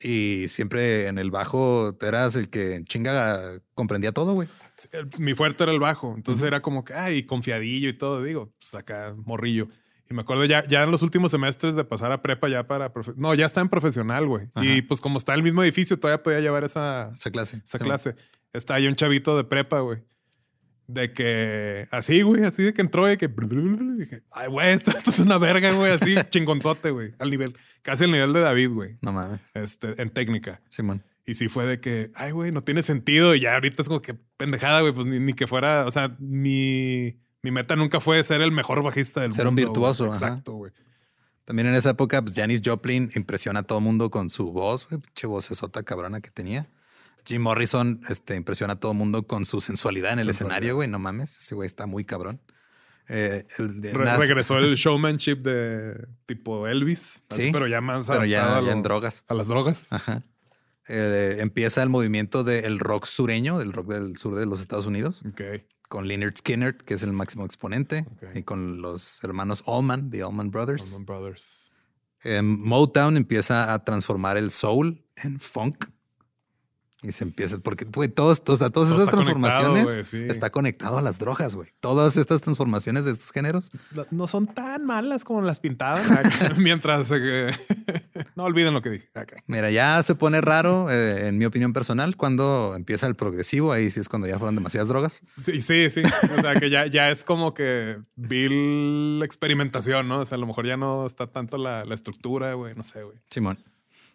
[0.00, 4.48] Y siempre en el bajo te eras el que en chinga comprendía todo, güey.
[5.18, 6.14] Mi fuerte era el bajo.
[6.16, 8.22] Entonces era como que, ay, confiadillo y todo.
[8.22, 9.68] Digo, pues acá, morrillo.
[10.10, 12.92] Y me acuerdo ya, ya en los últimos semestres de pasar a prepa ya para...
[13.16, 14.48] No, ya está en profesional, güey.
[14.60, 17.62] Y pues como está en el mismo edificio, todavía podía llevar esa, Esa clase.
[17.64, 18.14] esa clase.
[18.52, 20.02] Está ahí un chavito de prepa, güey.
[20.86, 25.10] De que así, güey, así de que entró y que dije, ay, güey, esto, esto
[25.10, 28.96] es una verga, güey, así chingonzote, güey, al nivel, casi al nivel de David, güey,
[29.00, 29.40] No mames.
[29.54, 30.60] este, en técnica.
[30.68, 31.02] Simón.
[31.26, 33.34] Y sí fue de que, ay, güey, no tiene sentido.
[33.34, 36.14] Y ya ahorita es como que pendejada, güey, pues ni, ni que fuera, o sea,
[36.18, 39.48] mi, mi meta nunca fue ser el mejor bajista del Ser mundo.
[39.48, 39.64] un güey.
[39.64, 40.14] virtuoso, ajá.
[40.26, 40.72] Exacto, güey.
[41.46, 44.86] También en esa época, pues Janis Joplin impresiona a todo el mundo con su voz,
[44.88, 46.68] güey, pinche vocesota cabrona que tenía.
[47.26, 50.56] Jim Morrison este, impresiona a todo el mundo con su sensualidad en el Sensualidad.
[50.58, 50.88] escenario, güey.
[50.88, 52.40] No mames, ese güey está muy cabrón.
[53.08, 58.06] Eh, el de Re- Nas- regresó el showmanship de tipo Elvis, Sí, pero ya más
[58.06, 59.24] pero ya, en drogas.
[59.28, 59.86] A las drogas.
[59.90, 60.22] Ajá.
[60.88, 65.22] Eh, empieza el movimiento del rock sureño, del rock del sur de los Estados Unidos,
[65.88, 68.04] con Leonard Skinner, que es el máximo exponente,
[68.34, 70.92] y con los hermanos Allman, The Allman Brothers.
[70.92, 71.70] Allman Brothers.
[72.22, 75.86] Eh, Motown empieza a transformar el soul en funk.
[77.06, 80.24] Y se empieza, porque güey, todos, todos, o sea, todas Todo conectado, transformaciones sí.
[80.26, 81.68] está conectado a las drogas, güey.
[81.80, 83.70] Todas estas transformaciones de estos géneros.
[83.94, 86.10] No- No son tan malas como las pintaban.
[86.10, 87.50] acá, Mientras eh,
[88.36, 89.08] no olviden lo que dije.
[89.14, 89.34] Ok.
[89.46, 93.72] Mira, ya se pone raro, eh, en mi opinión personal, cuando empieza el progresivo.
[93.72, 95.20] Ahí sí es cuando ya fueron demasiadas drogas.
[95.38, 96.00] Sí, sí, sí.
[96.38, 100.20] O sea, que ya, ya es como que vil experimentación, ¿no?
[100.20, 102.74] O sea, a lo mejor ya no está tanto la, la estructura, güey.
[102.74, 103.18] No sé, güey.
[103.30, 103.58] Simón.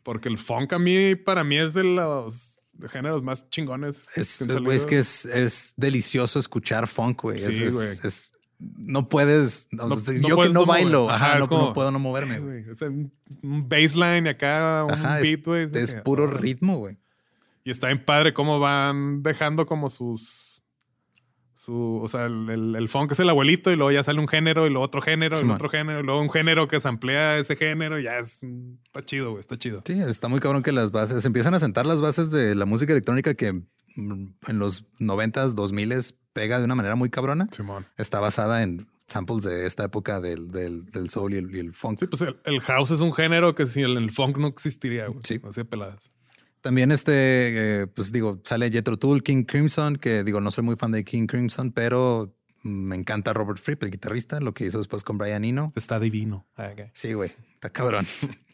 [0.01, 4.17] Porque el funk a mí, para mí, es de los géneros más chingones.
[4.17, 7.39] Es, que es que es, es delicioso escuchar funk, güey.
[7.39, 9.67] Es- Sí, es- es- no puedes.
[9.71, 11.99] No- no yo que puedes no bailo, Ajá, ajá, es no, como- no puedo no
[11.99, 13.11] moverme, o sea, un
[13.69, 15.67] baseline y acá, un Ajá, es- beat, güey.
[15.81, 16.97] Es puro ritmo, güey.
[17.63, 20.48] Y está bien padre cómo van dejando como sus.
[21.69, 24.27] Su, o sea, el, el, el funk es el abuelito y luego ya sale un
[24.27, 27.37] género y luego otro género y otro género y luego un género que se amplía
[27.37, 28.39] ese género y ya es.
[28.43, 29.81] mm, Está chido, güey, está chido.
[29.85, 32.65] Sí, está muy cabrón que las bases, se empiezan a sentar las bases de la
[32.65, 37.47] música electrónica que mm, en los 90s, 2000s pega de una manera muy cabrona.
[37.51, 37.85] Simón.
[37.97, 41.73] Está basada en samples de esta época del, del, del soul y el, y el
[41.75, 41.99] funk.
[41.99, 45.19] Sí, pues el, house es un género que sin el, funk no existiría, güey.
[45.23, 45.39] Sí.
[45.43, 45.99] Así peladas.
[46.61, 50.75] También este, eh, pues digo, sale Jethro Tull, King Crimson, que digo, no soy muy
[50.75, 55.03] fan de King Crimson, pero me encanta Robert Fripp, el guitarrista, lo que hizo después
[55.03, 55.71] con Brian Eno.
[55.75, 56.45] Está divino.
[56.57, 56.71] Ah.
[56.93, 58.07] Sí, güey, está cabrón.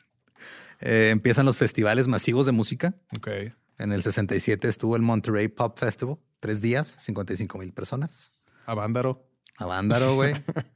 [0.82, 2.96] Eh, empiezan los festivales masivos de música.
[3.16, 3.30] Ok.
[3.78, 8.46] En el 67 estuvo el Monterey Pop Festival, tres días, 55 mil personas.
[8.66, 9.26] Avándaro.
[9.58, 10.34] Avándaro, güey.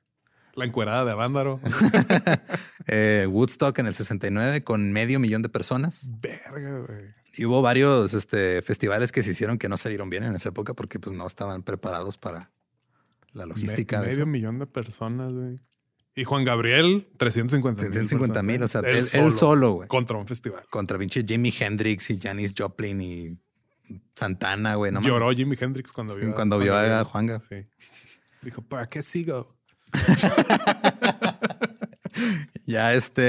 [0.56, 1.60] La encuerada de Avándaro.
[2.92, 6.10] Eh, Woodstock en el 69 con medio millón de personas.
[6.20, 7.14] Verga, güey.
[7.40, 10.74] Y hubo varios este, festivales que se hicieron que no salieron bien en esa época
[10.74, 12.52] porque pues no estaban preparados para
[13.34, 15.60] la logística Me- medio millón de personas, güey.
[16.16, 17.92] Y Juan Gabriel, 350 mil.
[17.92, 19.88] 350 mil, o sea, él, él solo, güey.
[19.88, 20.66] Contra un festival.
[20.70, 23.40] Contra pinche Jimi Hendrix y Janis Joplin y
[24.16, 24.92] Santana, güey.
[24.92, 25.02] No.
[25.02, 27.40] Lloró Jimi Hendrix cuando Sí, vio, cuando vio a Juanga.
[27.48, 27.66] Sí.
[28.42, 29.48] Dijo, ¿para qué sigo?
[32.66, 33.22] Ya este,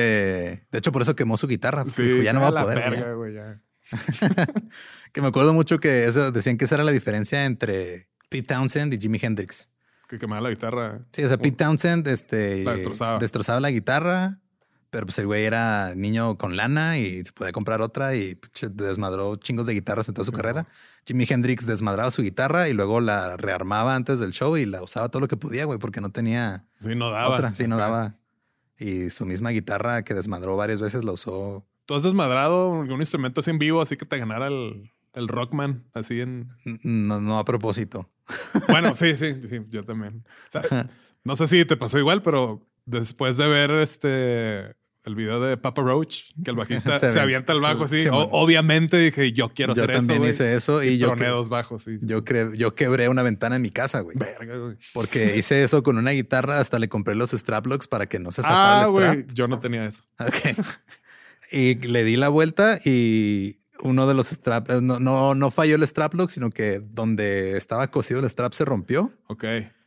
[0.70, 2.78] de hecho por eso quemó su guitarra, Sí, dijo, ya no va a poder.
[2.90, 3.32] verga, ya".
[3.52, 3.62] ya.
[5.12, 8.94] Que me acuerdo mucho que eso, decían que esa era la diferencia entre Pete Townsend
[8.94, 9.68] y Jimi Hendrix.
[10.08, 11.00] Que quemaba la guitarra.
[11.12, 13.18] Sí, o sea, Pete Townsend este, La destrozaba.
[13.18, 14.38] destrozaba la guitarra,
[14.90, 18.38] pero pues el güey era niño con lana y se podía comprar otra y
[18.72, 20.66] desmadró chingos de guitarras en toda su carrera.
[21.06, 25.08] Jimi Hendrix desmadraba su guitarra y luego la rearmaba antes del show y la usaba
[25.08, 27.34] todo lo que podía, güey, porque no tenía Sí, no daba.
[27.34, 27.54] otra.
[27.54, 28.14] Sí, no daba.
[28.78, 31.66] Y su misma guitarra que desmadró varias veces la usó.
[31.90, 35.82] ¿Tú has desmadrado un instrumento así en vivo, así que te ganara el, el Rockman,
[35.92, 36.46] así en...
[36.84, 38.08] No, no a propósito.
[38.68, 40.22] Bueno, sí, sí, sí, yo también.
[40.46, 40.88] O sea,
[41.24, 45.82] no sé si te pasó igual, pero después de ver este el video de Papa
[45.82, 48.06] Roach, que el bajista Se se, avienta- al bajo así.
[48.06, 50.20] O- obviamente dije, yo quiero Yo hacer también eso.
[50.20, 50.30] güey.
[50.30, 51.82] hice eso y yo troné que- dos bajos.
[51.82, 51.96] Sí.
[52.02, 54.16] Yo, cre- yo quebré una ventana en mi casa, güey.
[54.16, 54.76] Verga, güey.
[54.94, 58.42] Porque hice eso con una guitarra, hasta le compré los straplocks para que no se
[58.42, 59.06] zafara Ah, el güey.
[59.22, 59.32] strap.
[59.32, 60.04] Yo no tenía eso.
[60.20, 60.56] Ok.
[61.52, 65.86] Y le di la vuelta y uno de los straps, no, no, no falló el
[65.86, 69.44] straplock, sino que donde estaba cosido el strap se rompió Ok.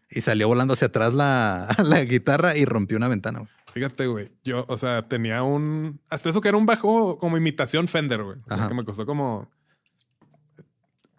[0.10, 3.40] y salió volando hacia atrás la, la guitarra y rompió una ventana.
[3.40, 3.52] güey.
[3.74, 4.32] Fíjate, güey.
[4.44, 6.00] Yo, o sea, tenía un.
[6.10, 8.38] Hasta eso que era un bajo como imitación Fender, güey.
[8.40, 8.68] O sea, Ajá.
[8.68, 9.50] que me costó como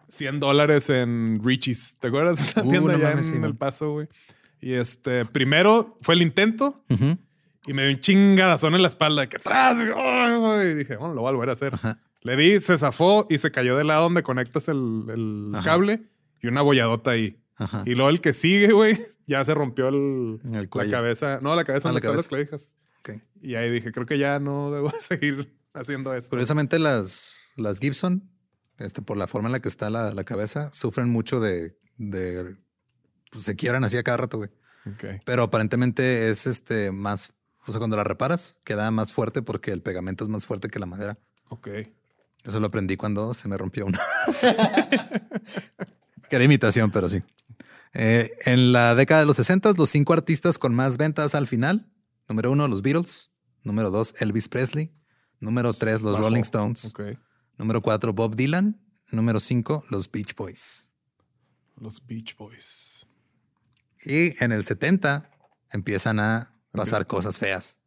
[0.09, 1.97] 100 dólares en Richie's.
[1.99, 2.55] ¿Te acuerdas?
[2.63, 3.45] Uh, no allá mames, en sí.
[3.45, 4.07] El Paso, güey.
[4.61, 7.17] Y este, primero fue el intento Ujú.
[7.67, 9.27] Y me dio un chingadazón en la espalda.
[9.27, 9.77] Que atrás.
[9.79, 11.73] Y dije, bueno, lo voy a volver a hacer.
[11.75, 11.99] Ajá.
[12.21, 16.03] Le di, se zafó y se cayó del lado donde conectas el, el cable
[16.41, 17.39] y una bolladota ahí.
[17.55, 17.83] Ajá.
[17.85, 18.97] Y luego el que sigue, güey,
[19.27, 21.39] ya se rompió el, En el la cabeza.
[21.41, 22.29] No, la cabeza Ah, donde la están las cabeza.
[22.29, 22.77] clavijas.
[22.99, 23.21] Ok.
[23.41, 26.31] Y ahí dije, creo que ya no debo seguir haciendo esto.
[26.31, 28.29] Curiosamente, las, las Gibson,
[28.79, 32.55] este, por la forma en la que está la, la cabeza, sufren mucho de, de
[33.31, 34.49] pues, se quiebran así a cada rato, güey.
[35.25, 37.33] Pero aparentemente es este más,
[37.67, 40.79] o sea, cuando la reparas, queda más fuerte porque el pegamento es más fuerte que
[40.79, 41.17] la madera.
[41.49, 41.69] Ok.
[42.43, 43.99] Eso lo aprendí cuando se me rompió una.
[46.29, 47.23] que era imitación, pero sí.
[47.93, 51.89] Eh, en la década de los 60, los cinco artistas con más ventas al final.
[52.27, 53.31] Número uno, los Beatles.
[53.63, 54.93] Número dos, Elvis Presley.
[55.39, 56.25] Número tres, los Bajo.
[56.25, 56.93] Rolling Stones.
[57.57, 58.79] Número cuatro, Bob Dylan.
[59.11, 60.87] Número cinco, los Beach Boys.
[61.77, 63.07] Los Beach Boys.
[64.03, 65.31] Y en el 70
[65.71, 67.79] empiezan a pasar cosas feas.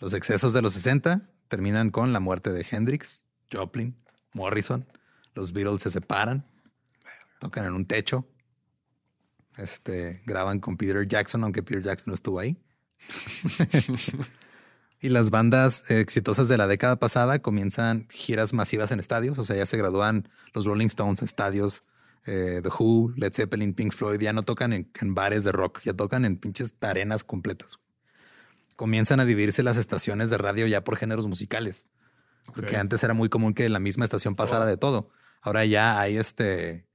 [0.00, 3.96] Los excesos de los 60 terminan con la muerte de Hendrix, Joplin,
[4.32, 4.86] Morrison.
[5.34, 6.46] Los Beatles se separan,
[7.40, 8.26] tocan en un techo.
[9.56, 12.56] Este, graban con Peter Jackson, aunque Peter Jackson no estuvo ahí.
[15.00, 19.38] y las bandas exitosas de la década pasada comienzan giras masivas en estadios.
[19.38, 21.82] O sea, ya se gradúan los Rolling Stones estadios.
[22.26, 25.80] eh, The Who, Led Zeppelin, Pink Floyd ya no tocan en, en bares de rock,
[25.82, 27.78] ya tocan en pinches arenas completas.
[28.78, 31.88] Comienzan a dividirse las estaciones de radio ya por géneros musicales.
[32.54, 35.10] Porque antes era muy común que la misma estación pasara de todo.
[35.42, 36.86] Ahora ya hay este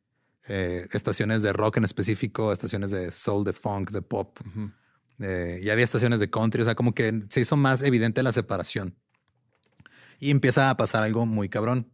[0.47, 4.39] eh, estaciones de rock en específico, estaciones de soul, de funk, de pop.
[5.19, 6.61] Eh, y había estaciones de country.
[6.61, 8.95] O sea, como que se hizo más evidente la separación.
[10.19, 11.91] Y empieza a pasar algo muy cabrón.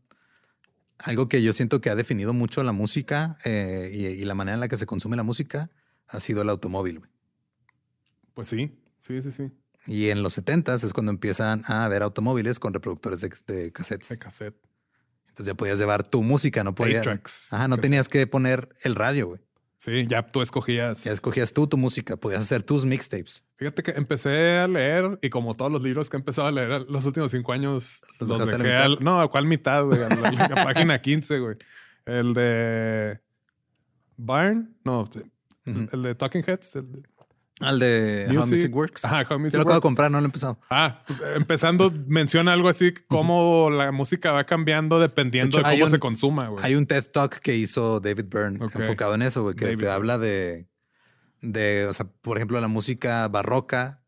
[1.00, 4.54] Algo que yo siento que ha definido mucho la música eh, y, y la manera
[4.54, 5.72] en la que se consume la música
[6.08, 7.02] ha sido el automóvil.
[8.36, 8.80] Pues sí.
[9.00, 9.52] Sí, sí, sí.
[9.88, 14.10] Y en los 70 es cuando empiezan a haber automóviles con reproductores de, de cassettes.
[14.10, 14.56] De cassette.
[15.30, 17.02] Entonces ya podías llevar tu música, no podías.
[17.04, 17.82] tracks Ajá, no Cassette.
[17.84, 19.42] tenías que poner el radio, güey.
[19.78, 21.06] Sí, ya tú escogías.
[21.06, 23.46] Ya escogías tú tu música, podías hacer tus mixtapes.
[23.56, 26.82] Fíjate que empecé a leer y como todos los libros que he empezado a leer
[26.90, 28.84] los últimos cinco años, ¿Los los, dejé mitad?
[28.84, 28.98] al...
[29.00, 29.86] No, ¿a cuál mitad?
[29.86, 30.04] güey?
[30.04, 31.56] A la, la página 15, güey.
[32.06, 33.22] El de...
[34.18, 34.76] Barn?
[34.84, 35.10] No,
[35.66, 36.76] el de Talking Heads.
[36.76, 37.04] el de-
[37.60, 39.06] Al de How Music- Music Works.
[39.06, 40.60] Ajá, How Music Yo lo acabo de comprar, no lo he empezado.
[40.70, 45.84] Ah, pues empezando, menciona algo así como la música va cambiando dependiendo De hecho, cómo
[45.86, 46.64] un- se consuma, güey.
[46.66, 49.90] Hay un TED Talk que hizo David Byrne enfocado en eso, güey, que David te
[49.90, 50.68] habla de,
[51.42, 54.04] de, o sea, por ejemplo, la música barroca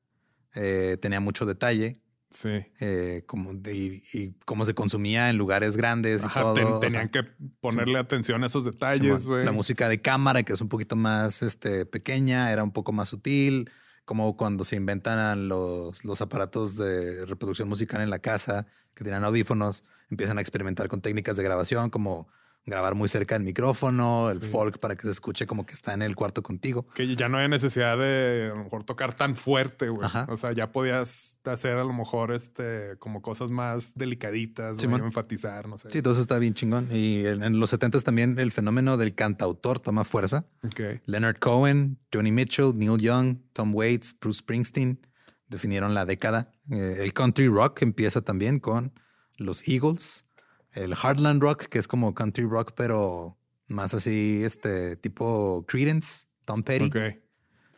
[0.53, 2.00] eh, tenía mucho detalle,
[2.32, 2.49] Sí.
[2.79, 6.53] eh, como de- y, y cómo se consumía en lugares grandes y Ajá, todo.
[6.53, 7.23] ten- o sea, tenían que
[7.59, 9.45] ponerle atención a esos detalles, güey.
[9.45, 13.09] La música de cámara, que es un poquito más este, pequeña, era un poco más
[13.09, 13.69] sutil,
[14.05, 18.65] como cuando se inventan los, los aparatos de reproducción musical en la casa,
[18.95, 22.27] que tienen audífonos, empiezan a experimentar con técnicas de grabación, como
[22.66, 24.47] grabar muy cerca del micrófono, el Sí.
[24.47, 26.86] folk para que se escuche como que está en el cuarto contigo.
[26.93, 30.07] Que ya no hay necesidad de a lo mejor tocar tan fuerte, güey.
[30.28, 35.68] O sea, ya podías hacer a lo mejor este como cosas más delicaditas, güey, enfatizar,
[35.68, 35.89] no sé.
[35.89, 36.88] Sí, todo eso está bien chingón.
[36.91, 40.45] Y en, en los 70 también el fenómeno del cantautor toma fuerza.
[40.64, 41.01] Ok.
[41.05, 44.99] Leonard Cohen, Johnny Mitchell, Neil Young, Tom Waits, Bruce Springsteen
[45.47, 46.51] definieron la década.
[46.70, 48.93] Eh, el country rock empieza también con
[49.38, 50.26] los Eagles,
[50.74, 56.63] el Heartland rock, que es como country rock, pero más así, este tipo Credence, Tom
[56.63, 56.95] Petty, Ok.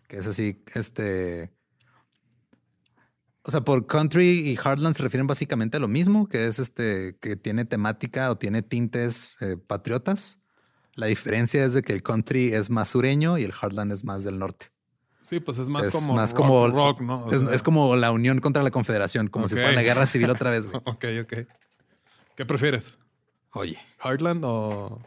[0.08, 1.52] que es así, este.
[3.46, 7.18] O sea, por country y Heartland se refieren básicamente a lo mismo, que es este,
[7.20, 10.40] que tiene temática o tiene tintes eh, patriotas.
[10.96, 14.24] La diferencia es de que el country es más sureño y el Heartland es más
[14.24, 14.68] del norte.
[15.24, 17.24] Sí, pues es más es como más rock, como rock, ¿no?
[17.26, 20.06] O es, sea, es como la unión contra la confederación, como si fuera la guerra
[20.06, 20.68] civil otra vez.
[20.68, 20.82] güey.
[20.86, 21.34] Ok, ok.
[22.36, 23.00] ¿Qué prefieres?
[23.52, 25.02] Oye, ¿Heartland o...?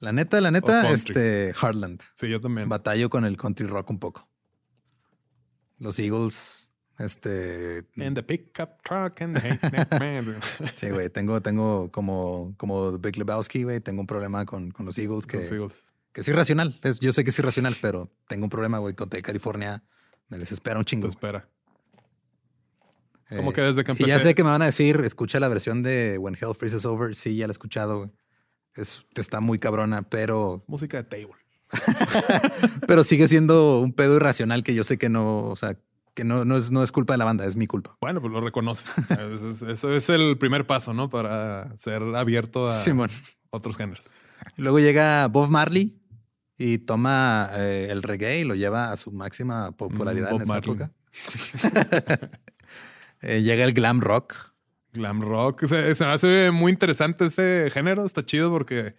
[0.00, 2.02] la neta, la neta, este Heartland.
[2.14, 2.68] Sí, yo también.
[2.68, 4.28] Batallo con el country rock un poco.
[5.78, 7.84] Los Eagles Este.
[7.94, 9.58] In the pickup truck and the
[9.98, 10.40] man.
[10.74, 11.10] Sí, güey.
[11.10, 13.80] Tengo, tengo como, como Big Lebowski, güey.
[13.80, 15.84] Tengo un problema con, con los Eagles que, Los Eagles.
[16.12, 16.78] que es irracional.
[16.82, 18.94] Es- yo sé que es irracional, pero tengo un problema, güey.
[18.94, 19.82] Con de California
[20.28, 21.06] me desespera un chingo.
[21.06, 21.48] Te espera.
[23.30, 25.40] Eh, Como que desde que Y ya empecé- sé que me van a decir, escucha
[25.40, 27.14] la versión de When Hell Freezes Over.
[27.16, 28.12] Sí, ya la he escuchado.
[28.74, 31.34] Es, está muy cabrona, pero, Música de table.
[32.86, 35.76] pero sigue siendo un pedo irracional que yo sé que no, o sea,
[36.14, 37.96] que no, no, es, no es culpa de la banda, es mi culpa.
[38.00, 38.86] Bueno, pues lo reconoces.
[39.10, 41.10] eso, es, es el primer paso, ¿no?
[41.10, 43.10] Para ser abierto a Simón.
[43.50, 44.04] otros géneros.
[44.56, 46.00] Luego llega Bob Marley
[46.58, 50.58] y toma eh, el reggae y lo lleva a su máxima popularidad Mm, en esa
[50.58, 50.92] época.
[53.22, 54.34] Eh, llega el glam rock.
[54.92, 55.64] Glam rock.
[55.66, 58.04] Se, se me hace muy interesante ese género.
[58.04, 58.94] Está chido porque,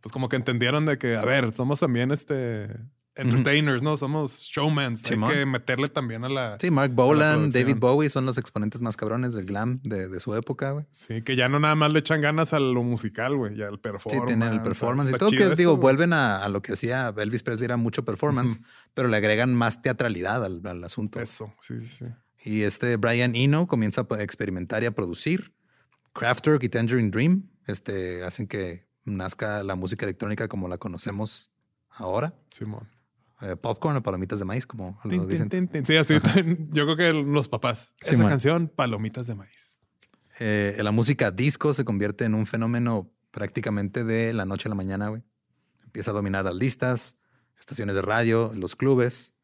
[0.00, 2.68] pues, como que entendieron de que, a ver, somos también este
[3.14, 3.98] entertainers, ¿no?
[3.98, 5.02] Somos showmans.
[5.02, 5.30] Simón.
[5.30, 6.56] Hay que meterle también a la.
[6.58, 7.50] Sí, Mark Bolan.
[7.50, 10.86] David Bowie son los exponentes más cabrones del glam de, de su época, güey.
[10.92, 13.74] Sí, que ya no nada más le echan ganas a lo musical, güey, ya al
[13.74, 14.26] Sí, performance.
[14.26, 15.30] tienen el performance y Está todo.
[15.36, 18.60] Que eso, digo, vuelven a, a lo que hacía Elvis Presley, era mucho performance,
[18.94, 21.20] pero le agregan más teatralidad al, al asunto.
[21.20, 22.04] Eso, sí, sí, sí.
[22.44, 25.54] Y este Brian Eno comienza a experimentar y a producir.
[26.12, 31.50] Kraftwerk y Tangerine Dream este, hacen que nazca la música electrónica como la conocemos
[31.88, 32.34] ahora.
[32.50, 32.88] Simón.
[33.40, 35.48] Eh, popcorn o palomitas de maíz, como lo Tin, dicen.
[35.48, 35.86] tin, tin, tin.
[35.86, 36.14] Sí, así.
[36.70, 37.94] Yo creo que los papás.
[38.00, 39.80] Esa canción, Palomitas de Maíz.
[40.38, 44.74] Eh, la música disco se convierte en un fenómeno prácticamente de la noche a la
[44.76, 45.22] mañana, güey.
[45.84, 47.16] Empieza a dominar las listas,
[47.58, 49.34] estaciones de radio, los clubes,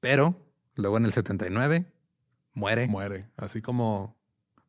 [0.00, 0.44] pero
[0.74, 1.86] luego en el 79
[2.56, 2.88] muere.
[2.88, 3.28] Muere.
[3.36, 4.16] Así como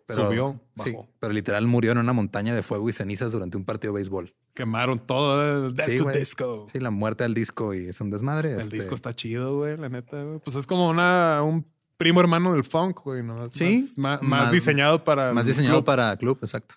[0.05, 1.09] pero, subió, sí, bajó.
[1.19, 4.35] pero literal murió en una montaña de fuego y cenizas durante un partido de béisbol.
[4.53, 5.97] Quemaron todo el Sí.
[6.17, 6.65] Disco.
[6.71, 8.53] Sí, la muerte del disco y es un desmadre.
[8.53, 10.39] El este, disco está chido, güey, la neta, güey.
[10.39, 11.65] Pues es como una, un
[11.97, 13.45] primo hermano del funk, güey, ¿no?
[13.45, 15.33] Es Sí, Más, más- diseñado para.
[15.33, 15.85] Más diseñado club.
[15.85, 16.75] para club, exacto.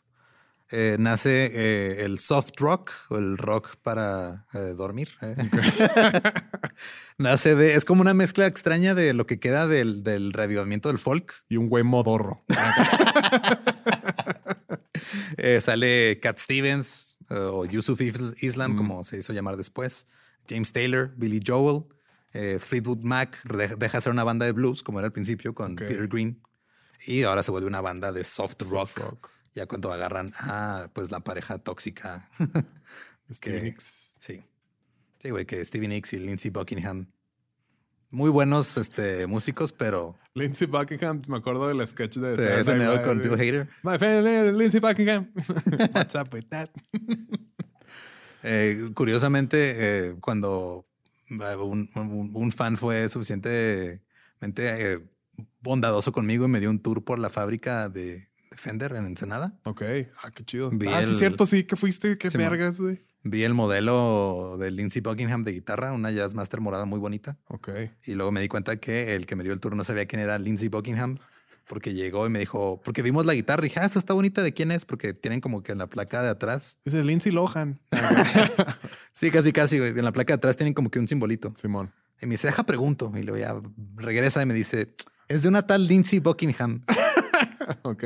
[0.72, 5.08] Eh, nace eh, el soft rock o el rock para eh, dormir.
[7.18, 7.74] nace de.
[7.74, 11.32] Es como una mezcla extraña de lo que queda del, del reavivamiento del folk.
[11.48, 12.44] Y un güey modorro.
[15.60, 20.06] Sale Cat Stevens o Yusuf Is- Islam, como se hizo llamar después.
[20.48, 21.84] James Taylor, Billy Joel,
[22.60, 25.76] Fleetwood Mac de- deja de ser una banda de blues, como era al principio con.
[25.76, 26.40] Peter Green.
[27.06, 28.70] Y ahora se vuelve una banda de soft rock.
[28.90, 29.30] Soft rock.
[29.54, 32.28] Ya cuando agarran a pues la pareja tóxica.
[33.32, 34.14] Stevie que- Nicks.
[34.18, 34.42] Sí.
[35.18, 37.06] Sí, güey, que Stevie Nicks y Lindsey Buckingham.
[38.10, 43.18] Muy buenos este, músicos, pero Lindsey Buckingham, me acuerdo del sketch de, de SNL con
[43.18, 43.34] Bill.
[43.34, 43.68] Hader.
[43.82, 45.30] My friend Lindsey Buckingham.
[45.94, 46.70] What's up with that?
[48.42, 49.74] Eh, curiosamente,
[50.08, 50.86] eh, cuando
[51.28, 54.00] eh, un, un- un fan fue suficientemente
[54.94, 54.98] eh,
[55.60, 59.82] bondadoso conmigo y me dio un tour por la fábrica de Fender en Ensenada, Ok.
[60.22, 60.70] Ah, qué chido.
[60.70, 62.18] Vi ah, sí, el- es cierto, sí, que fuiste.
[62.18, 62.50] Qué Simón.
[62.50, 63.00] vergas, güey.
[63.22, 67.38] vi el modelo de Lindsey Buckingham de guitarra, una Jazzmaster morada muy bonita.
[67.48, 67.68] Ok.
[68.06, 70.20] Y luego me di cuenta que el que me dio el tour no sabía quién
[70.20, 71.16] era Lindsey Buckingham,
[71.68, 74.42] porque llegó y me dijo, porque vimos la guitarra y dije, ah, esa está bonita,
[74.42, 74.84] ¿de quién es?
[74.84, 76.78] Porque tienen como que en la placa de atrás.
[76.84, 77.80] Dice Lindsay Lohan.
[79.12, 79.90] Sí, casi, casi, güey.
[79.90, 81.52] En la placa de atrás tienen como que un simbolito.
[81.56, 81.92] Simón.
[82.22, 83.12] Y me dice, deja pregunto.
[83.14, 83.54] Y luego ya
[83.96, 84.94] regresa y me dice,
[85.28, 86.80] es de una tal Lindsay Buckingham.
[87.82, 88.04] Ok.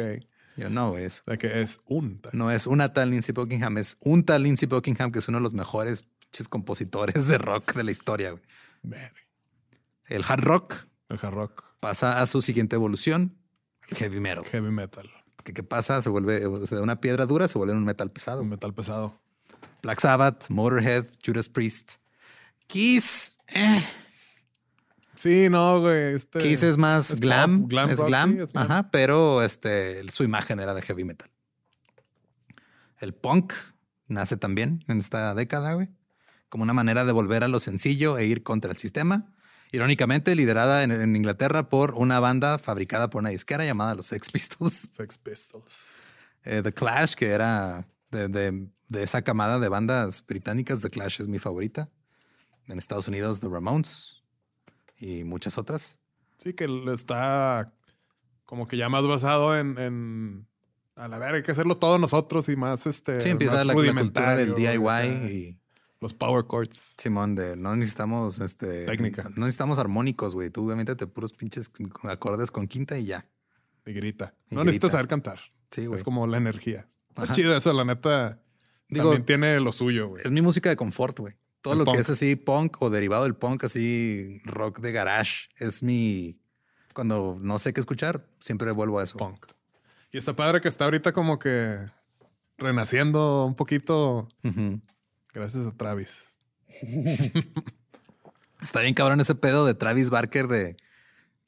[0.57, 2.21] Yo, no, güey, es, O sea que es un.
[2.33, 5.43] no es una tal Lindsay Buckingham, es un tal Lindsay Buckingham que es uno de
[5.43, 6.05] los mejores
[6.49, 8.31] compositores de rock de la historia.
[8.31, 8.43] güey.
[10.07, 10.75] El hard rock
[11.09, 11.65] El hard rock.
[11.81, 13.37] pasa a su siguiente evolución,
[13.89, 14.45] el heavy metal.
[14.45, 15.11] Heavy metal.
[15.45, 16.03] ¿Qué, qué pasa?
[16.03, 18.43] Se vuelve de una piedra dura, se vuelve un metal pesado.
[18.43, 19.21] Un metal pesado.
[19.83, 21.97] Black Sabbath, Motorhead, Judas Priest.
[22.67, 23.83] Kiss, eh.
[25.17, 26.15] Sí, no, güey.
[26.15, 28.71] Este, Kiss es más es glam, pop, glam es rock, glam, sí, es glam.
[28.71, 31.31] ajá, pero este, su imagen era de heavy metal.
[32.99, 33.53] El punk
[34.09, 35.91] nace también en esta década, güey,
[36.49, 39.33] como una manera de volver a lo sencillo e ir contra el sistema.
[39.73, 44.31] Irónicamente, liderada en, en Inglaterra por una banda fabricada por una disquera llamada los Sex
[44.31, 44.89] Pistols.
[44.93, 45.95] Sex Pistols.
[46.45, 50.81] Eh, The Clash, que era de, de- de esa camada de bandas británicas.
[50.81, 51.89] The Clash es mi favorita.
[52.69, 54.23] En Estados Unidos, The Ramones
[54.99, 55.99] y muchas otras.
[56.39, 57.73] Sí, que está
[58.45, 60.47] como que ya más basado en, en
[60.97, 63.21] a la ver, hay que hacerlo todos nosotros y más este.
[63.21, 65.59] Sí, empieza más la, la cultura del DIY y
[66.01, 66.95] Los power chords.
[66.99, 69.25] Simón, de no necesitamos este Técnica.
[69.37, 70.51] No necesitamos armónicos, güey.
[70.51, 71.71] Tú obviamente te puros pinches
[72.05, 73.27] acordes con quinta y ya.
[73.87, 74.35] Y grita.
[74.51, 74.65] Y no grita.
[74.67, 75.41] necesitas saber cantar.
[75.71, 75.99] Sí, güey.
[75.99, 76.87] Es como la energía.
[77.09, 78.41] Está chido eso, la neta.
[78.89, 80.23] Digo, también tiene lo suyo, güey.
[80.25, 81.35] Es mi música de confort, güey.
[81.65, 81.97] Todo El lo punk.
[81.97, 86.39] que es así punk o derivado del punk, así rock de garage, es mi
[86.93, 89.17] Cuando no sé qué escuchar, siempre vuelvo a eso.
[89.17, 89.47] Punk.
[90.13, 91.79] Y está padre que está ahorita como que
[92.59, 94.29] renaciendo un poquito
[95.33, 96.29] gracias a Travis.
[98.63, 100.77] Está bien cabrón ese pedo de Travis Barker de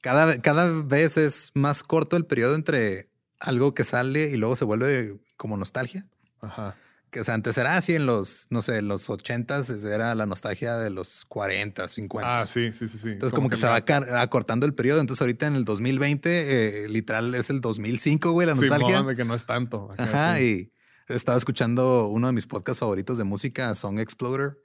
[0.01, 3.09] cada, cada vez es más corto el periodo entre
[3.39, 6.07] algo que sale y luego se vuelve como nostalgia.
[6.41, 6.75] Ajá.
[7.11, 10.25] Que o sea, antes era así en los, no sé, en los ochentas era la
[10.25, 12.39] nostalgia de los 40, 50.
[12.39, 13.09] Ah, sí, sí, sí, sí.
[13.09, 13.77] Entonces como, que, se va
[14.21, 14.99] acortando el periodo.
[14.99, 19.03] Entonces ahorita en el 2020, eh, literal es el 2005, güey, la nostalgia.
[19.03, 19.89] De que no es tanto.
[19.91, 20.71] Acá, Ajá, sí.
[21.09, 24.57] y estaba escuchando uno de mis podcasts favoritos de música, Song Exploder.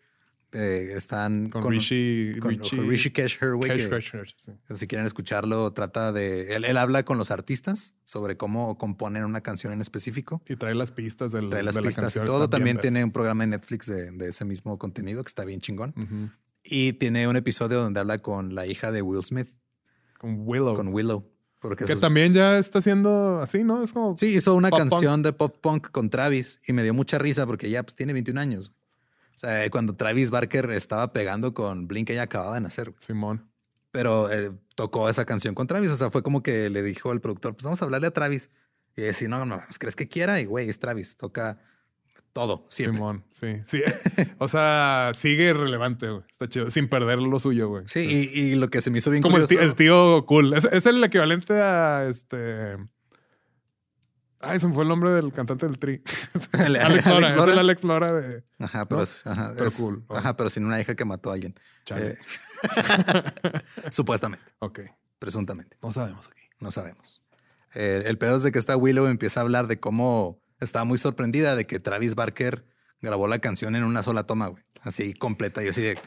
[0.55, 4.53] Eh, están Con Rishi- con Cash que- Crusher, sí.
[4.75, 6.55] si quieren escucharlo, trata de...
[6.55, 10.43] Él, él habla con los artistas sobre cómo componen una canción en específico.
[10.47, 12.27] Y trae las pistas del, Trae las de la pistas y canción.
[12.27, 12.41] todo.
[12.41, 15.61] bien También tiene un programa en Netflix de, de ese mismo contenido que está bien
[15.61, 15.95] chingón.
[16.63, 19.49] Y tiene un episodio donde habla con la hija de Will Smith,
[20.19, 20.77] Con Willow.
[20.77, 21.29] con Willow.
[21.61, 23.83] Porque que sus- también ya está haciendo así, ¿no?
[23.83, 24.17] Es como.
[24.17, 24.81] Sí, hizo una punk.
[24.91, 28.13] canción de pop punk con Travis y me dio mucha risa porque ya pues, tiene
[28.13, 28.73] 21 años.
[29.43, 32.95] O sea, cuando Travis Barker estaba pegando con Blink, ella acababa de nacer.
[32.99, 33.51] Simón.
[33.91, 35.91] Pero eh, tocó esa canción con Travis.
[35.91, 38.51] O sea, fue como que le dijo al productor, pues vamos a hablarle a Travis.
[38.97, 40.39] Y decir, no, no, pues, ¿crees que quiera?
[40.41, 41.59] Y güey, es Travis, toca
[42.33, 42.99] todo, siempre.
[42.99, 43.25] Simón.
[43.33, 43.57] Sí.
[43.65, 43.83] Sí.
[44.39, 46.23] o sea, sigue relevante, güey.
[46.31, 46.71] Está chido.
[46.71, 47.83] Sin perder lo suyo, güey.
[47.89, 50.25] Sí, y, y lo que se me hizo bien Es como el tío, el tío
[50.25, 50.55] cool.
[50.55, 52.77] Es, es el equivalente a este.
[54.43, 56.03] Ay, se me fue el nombre del cantante del tri.
[56.53, 57.29] El- Alex Alex Lora.
[57.31, 57.53] Es Lora.
[57.53, 58.45] el Alex Lora de.
[58.59, 59.03] Ajá, pero, ¿no?
[59.05, 60.05] es- ajá, Pero es- cool.
[60.11, 61.55] Ajá, pero sin una hija que mató a alguien.
[61.95, 62.17] Eh,
[63.91, 64.81] supuestamente, Ok.
[65.19, 65.77] presuntamente.
[65.83, 66.43] No sabemos aquí.
[66.61, 67.23] No sabemos.
[67.75, 70.99] Eh, el pedo es de que esta Willow empieza a hablar de cómo estaba muy
[70.99, 72.65] sorprendida de que Travis Barker
[73.01, 74.63] grabó la canción en una sola toma, güey.
[74.83, 75.99] Así completa y así de,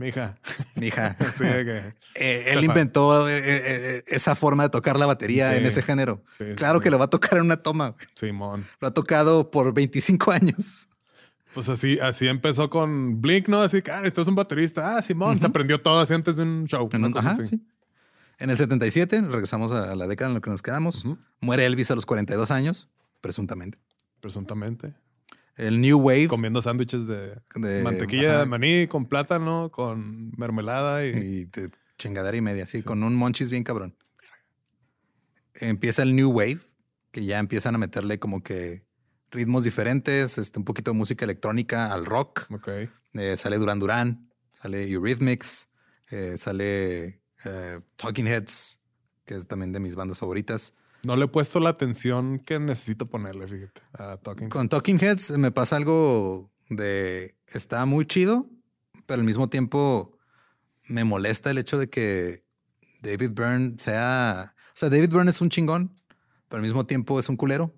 [0.00, 0.38] Mi hija.
[0.76, 1.16] mi hija.
[1.36, 1.44] Sí.
[2.16, 5.58] Eh, él inventó eh, eh, esa forma de tocar la batería Sí.
[5.58, 6.24] en ese género.
[6.36, 6.84] Sí, claro sí.
[6.84, 7.94] que lo va a tocar en una toma.
[8.16, 8.66] Simón.
[8.80, 10.88] Lo ha tocado por 25 años.
[11.54, 13.60] Pues así, así empezó con Blink, ¿no?
[13.62, 14.96] Así que, ah, esto es un baterista.
[14.96, 15.38] Ah, Simón.
[15.38, 16.88] Se aprendió todo así antes de un show.
[16.92, 17.36] En, un- ajá.
[18.38, 21.04] En el 77, regresamos a la década en la que nos quedamos.
[21.40, 22.88] Muere Elvis a los 42 años,
[23.20, 23.78] presuntamente.
[24.20, 24.94] Presuntamente.
[25.66, 26.28] El New Wave.
[26.28, 28.40] Comiendo sándwiches de, De- mantequilla ajá.
[28.40, 31.10] de maní con plátano, con mermelada y.
[31.10, 33.94] y de chingadera y media, sí, con un monchis bien cabrón.
[35.54, 36.60] Empieza el New Wave,
[37.10, 38.84] que ya empiezan a meterle como que
[39.30, 42.46] ritmos diferentes, este, un poquito de música electrónica al rock.
[42.50, 42.68] Ok.
[43.14, 44.30] Eh, sale Duran Duran,
[44.62, 45.68] sale Eurythmics,
[46.10, 48.80] eh, sale eh, Talking Heads,
[49.26, 50.74] que es también de mis bandas favoritas.
[51.04, 53.80] No le he puesto la atención que necesito ponerle, fíjate.
[53.94, 54.70] A Talking Con Heads.
[54.70, 58.48] Talking Heads me pasa algo de está muy chido,
[59.06, 60.18] pero al mismo tiempo
[60.88, 62.44] me molesta el hecho de que
[63.02, 65.98] David Byrne sea, o sea, David Byrne es un chingón,
[66.48, 67.74] pero al mismo tiempo es un culero.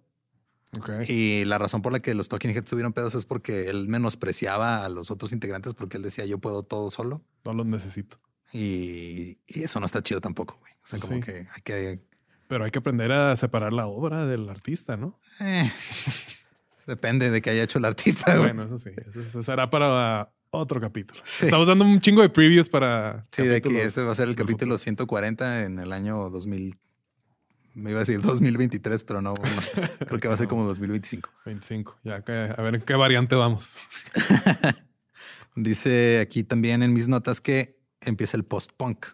[0.76, 0.90] Ok.
[1.08, 4.84] Y la razón por la que los Talking Heads tuvieron pedos es porque él menospreciaba
[4.84, 7.22] a los otros integrantes porque él decía yo puedo todo solo.
[7.44, 8.18] No los necesito.
[8.52, 10.72] Y, y eso no está chido tampoco, güey.
[10.82, 11.26] O sea, Pues como sí.
[11.26, 12.11] que hay que...
[12.52, 15.18] Pero hay que aprender a separar la obra del artista, ¿no?
[15.40, 15.72] eh,
[16.86, 18.52] depende de que haya hecho el artista, güey.
[18.52, 18.90] Bueno, eso sí.
[19.08, 21.22] Eso, eso será para otro capítulo.
[21.40, 23.26] Estamos dando un chingo de previews para.
[23.30, 24.76] Sí, de que este va a ser el capítulo futuro.
[24.76, 26.76] 140 en el año 2000.
[27.72, 29.86] Me iba a decir 2023, pero no, no.
[30.06, 31.30] creo que va a ser como 2025.
[31.46, 32.00] 25.
[32.04, 33.76] Ya que a ver en qué variante vamos.
[35.56, 39.06] Dice aquí también en mis notas que empieza el post-punk.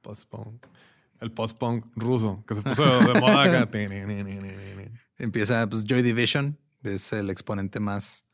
[0.00, 0.71] Post-punk.
[1.22, 3.70] El post-punk ruso que se puso de moda acá.
[5.18, 8.26] Empieza pues, Joy Division, es el exponente más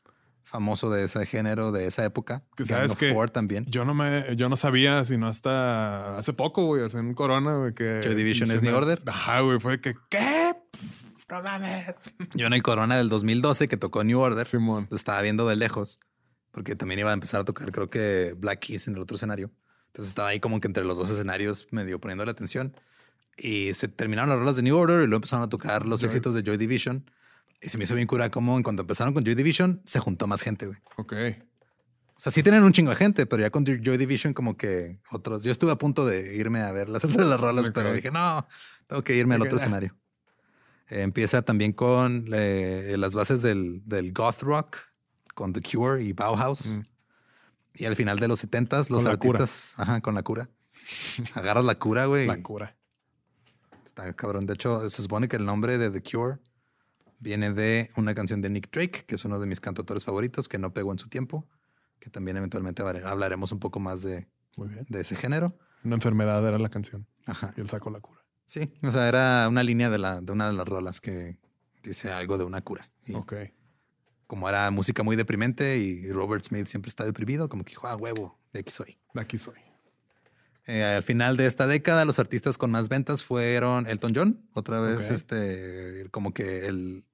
[0.43, 2.43] famoso de ese género, de esa época.
[2.55, 3.65] Que sabes que también.
[3.67, 7.73] Yo no me, yo no sabía, sino hasta hace poco, güey, hace un corona, güey,
[7.75, 8.01] que.
[8.03, 9.03] Joy Division es New Order.
[9.05, 10.55] Ajá, güey, fue que, ¿qué?
[10.71, 11.95] Pff, no mames.
[12.33, 14.87] Yo en el Corona del 2012 que tocó New Order, Simón.
[14.89, 15.99] lo estaba viendo de lejos,
[16.51, 19.51] porque también iba a empezar a tocar, creo que Black Keys en el otro escenario.
[19.99, 22.73] Entonces estaba ahí como que entre los dos escenarios medio poniendo la atención.
[23.35, 26.07] Y se terminaron las rolas de New Order y luego empezaron a tocar los Joy.
[26.07, 27.11] éxitos de Joy Division.
[27.61, 30.25] Y se me hizo bien cura como en cuanto empezaron con Joy Division, se juntó
[30.25, 30.77] más gente, güey.
[30.95, 31.13] Ok.
[32.15, 35.01] O sea, sí tienen un chingo de gente, pero ya con Joy Division como que
[35.11, 35.43] otros...
[35.43, 38.47] Yo estuve a punto de irme a ver las de las rolas, pero dije, no,
[38.87, 39.97] tengo que irme al otro escenario.
[40.87, 44.77] Eh, empieza también con eh, las bases del, del goth rock,
[45.35, 46.67] con The Cure y Bauhaus.
[46.67, 46.81] Mm.
[47.79, 50.49] Y al final de los 70s, los Con artistas, ajá, con la cura.
[51.33, 52.27] Agarras la cura, güey.
[52.27, 52.75] La cura.
[53.85, 54.45] Está cabrón.
[54.45, 56.39] De hecho, se supone que el nombre de The Cure
[57.19, 60.57] viene de una canción de Nick Drake, que es uno de mis cantautores favoritos, que
[60.57, 61.47] no pegó en su tiempo,
[61.99, 64.85] que también eventualmente hablar- hablaremos un poco más de, Muy bien.
[64.89, 65.57] de ese género.
[65.83, 67.07] Una enfermedad era la canción.
[67.25, 67.53] Ajá.
[67.57, 68.21] Y él sacó la cura.
[68.45, 71.37] Sí, o sea, era una línea de, la, de una de las rolas que
[71.83, 72.89] dice algo de una cura.
[73.05, 73.33] Y Ok.
[74.29, 77.95] Como era música muy deprimente y Robert Smith siempre está deprimido, como que dijo, ah,
[77.95, 78.99] huevo, de aquí soy.
[79.15, 79.55] De aquí soy.
[80.67, 84.47] Eh, al final de esta década, los artistas con más ventas fueron Elton John.
[84.53, 87.05] Otra vez, este, como que el,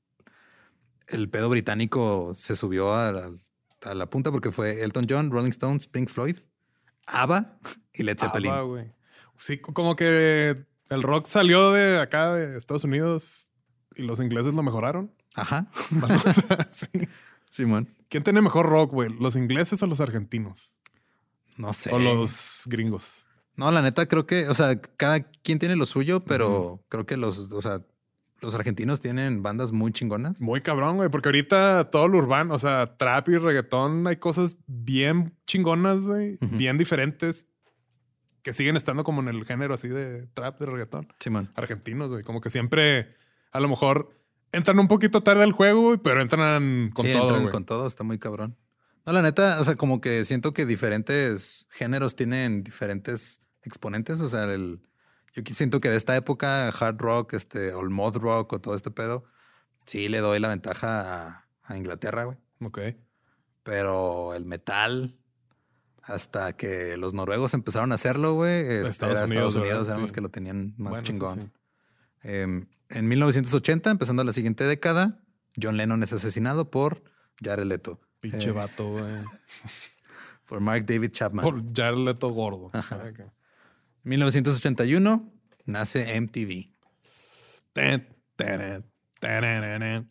[1.07, 3.31] el pedo británico se subió a la,
[3.83, 6.35] a la punta porque fue Elton John, Rolling Stones, Pink Floyd,
[7.05, 7.59] ABBA
[7.93, 8.51] y Led Zeppelin.
[9.37, 10.53] Sí, como que
[10.89, 13.51] el rock salió de acá, de Estados Unidos,
[13.95, 15.13] y los ingleses lo mejoraron.
[15.35, 15.67] Ajá.
[16.71, 16.87] Sí.
[17.49, 17.89] Simón.
[18.09, 19.09] ¿Quién tiene mejor rock, güey?
[19.19, 20.77] ¿Los ingleses o los argentinos?
[21.57, 21.93] No sé.
[21.93, 23.27] O los gringos.
[23.55, 27.15] No, la neta creo que, o sea, cada quien tiene lo suyo, pero creo que
[27.15, 27.81] los, o sea,
[28.41, 30.41] los argentinos tienen bandas muy chingonas.
[30.41, 34.57] Muy cabrón, güey, porque ahorita todo lo urbano, o sea, trap y reggaetón, hay cosas
[34.67, 37.47] bien chingonas, güey, bien diferentes
[38.41, 41.07] que siguen estando como en el género así de trap, de reggaetón.
[41.19, 41.51] Simón.
[41.55, 43.15] Argentinos, güey, como que siempre,
[43.51, 44.09] a lo mejor
[44.55, 48.03] entran un poquito tarde al juego, pero entran con Sí, todo, entran con todo, está
[48.03, 48.57] muy cabrón.
[49.05, 54.19] No, la neta, o sea, como que siento que diferentes géneros tienen diferentes exponentes.
[54.21, 54.81] O sea, el,
[55.33, 58.73] yo siento que de esta época, hard rock, este, o el mod rock o todo
[58.75, 59.25] este pedo,
[59.85, 62.37] sí le doy la ventaja a, a Inglaterra, güey.
[62.61, 62.79] Ok.
[63.63, 65.17] Pero el metal,
[66.01, 69.89] hasta que los noruegos empezaron a hacerlo, güey, este, Estados Unidos, Estados Unidos, ¿verdad?
[69.89, 71.41] eran los que lo tenían más Bueno, chingón.
[71.41, 71.51] sí.
[72.27, 75.19] Em, en 1980, empezando la siguiente década,
[75.61, 77.03] John Lennon es asesinado por
[77.43, 77.99] Jared Leto.
[78.19, 79.03] Pinche Eh, vato, güey.
[80.45, 81.43] por Mark David Chapman.
[81.43, 82.65] Por Jared Leto gordo.
[82.65, 83.21] Ok.
[84.03, 85.33] 1981
[85.65, 86.71] nace MTV.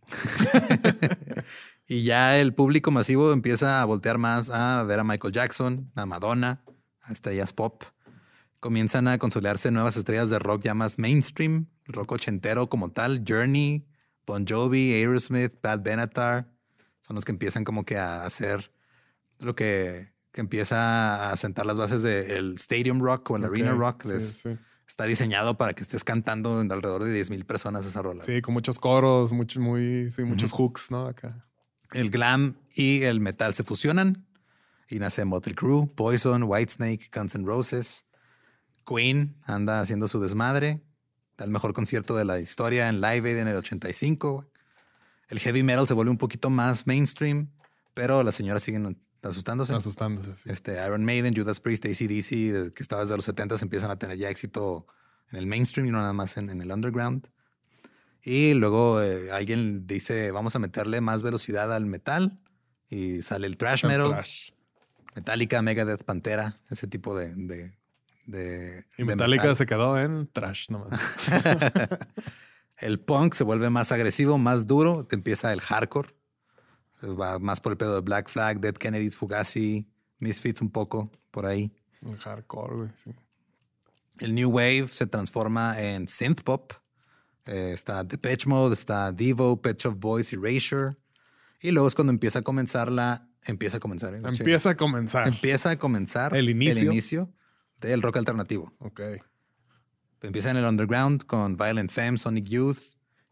[1.86, 6.06] Y ya el público masivo empieza a voltear más a ver a Michael Jackson, a
[6.06, 6.64] Madonna,
[7.02, 7.82] a estrellas pop.
[8.68, 13.84] Comienzan a consolidarse nuevas estrellas de rock ya más mainstream, rock ochentero como tal, Journey,
[14.26, 16.48] Bon Jovi, Aerosmith, Pat Benatar.
[17.02, 18.72] Son los que empiezan como que a hacer
[19.38, 24.04] lo que, que empieza a sentar las bases del stadium rock o el arena rock.
[24.06, 24.56] sí, Es- sí.
[24.86, 28.24] Está diseñado para que estés cantando en alrededor de 10 mil personas esa rola.
[28.24, 31.06] Sí, con muchos coros, mucho, muy, sí, muchos hooks, ¿no?
[31.06, 31.44] Acá.
[31.92, 34.24] El glam y el metal se fusionan
[34.88, 38.06] y nace Motley Crue, Poison, Whitesnake, Guns N' Roses.
[38.84, 40.82] Queen anda haciendo su desmadre.
[41.36, 44.32] Da el mejor concierto de la historia en Live Aid en el 85.
[44.32, 44.46] güey.
[45.28, 47.50] El heavy metal se vuelve un poquito más mainstream,
[47.94, 49.74] pero las señoras siguen asustándose.
[49.74, 50.36] Asustándose.
[50.36, 50.50] sí.
[50.50, 54.28] Este Iron Maiden, Judas Priest, ACDC, que estaba desde los 70 empiezan a tener ya
[54.28, 54.86] éxito
[55.30, 57.28] en el mainstream y no nada más en, en el underground.
[58.22, 62.40] Y luego eh, alguien dice, vamos a meterle más velocidad al metal
[62.88, 64.24] y sale el thrash El metal.
[65.14, 67.34] Metallica, Megadeth, Pantera, ese tipo de...
[67.34, 67.83] de,
[68.26, 69.56] de- Y de Metallica metal.
[69.56, 71.00] se quedó en trash nomás.
[72.78, 76.08] El punk se vuelve más agresivo, más duro, te empieza el hardcore.
[77.04, 79.86] Va más por el pedo de Black Flag, Dead Kennedys, Fugazi,
[80.18, 81.72] Misfits un poco por ahí.
[82.02, 82.88] El hardcore, güey.
[82.96, 83.14] Sí.
[84.18, 86.72] El New Wave se transforma en synth pop.
[87.46, 90.96] Eh, está Depeche Mode, está Devo, Pet Shop Boys, Erasure.
[91.60, 93.28] Y luego es cuando empieza a comenzar la...
[93.46, 94.14] Empieza a comenzar.
[94.14, 94.20] ¿eh?
[94.24, 95.28] Empieza a comenzar.
[95.28, 96.82] Empieza a comenzar El inicio.
[96.82, 97.32] el inicio
[97.88, 98.72] del rock alternativo.
[98.78, 99.00] Ok.
[100.20, 102.78] Empieza en el underground con Violent Femmes, Sonic Youth.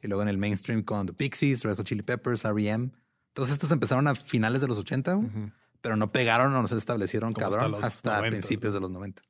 [0.03, 2.91] Y luego en el mainstream con The Pixies, Red Hot Chili Peppers, R.E.M.
[3.35, 5.31] Todos estos empezaron a finales de los 80, güey,
[5.81, 9.23] pero no pegaron o no se establecieron Como cabrón hasta, 90, principios de los 90.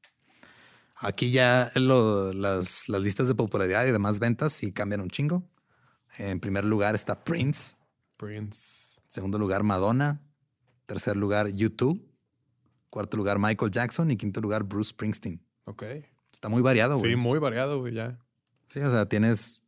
[0.97, 5.47] Aquí ya lo- las, las listas de popularidad y demás ventas sí cambian un chingo.
[6.19, 7.77] En primer lugar está Prince.
[8.17, 9.01] Prince.
[9.07, 10.23] Segundo lugar, Madonna.
[10.87, 12.01] Tercer lugar, U2.
[12.93, 14.11] Cuarto lugar, Michael Jackson.
[14.11, 15.41] Y quinto lugar, Bruce Springsteen.
[15.65, 15.83] Ok.
[16.31, 17.13] Está muy variado, güey.
[17.13, 18.19] Sí, muy variado, güey, ya.
[18.67, 19.63] Sí, o sea, tienes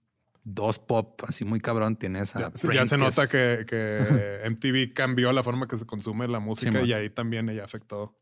[0.45, 1.97] dos pop así muy cabrón.
[1.97, 5.79] Tienes a Ya, Prince, ya se nota es- que, que MTV cambió la forma que
[5.79, 8.15] se consume la música y ahí también ella afectó.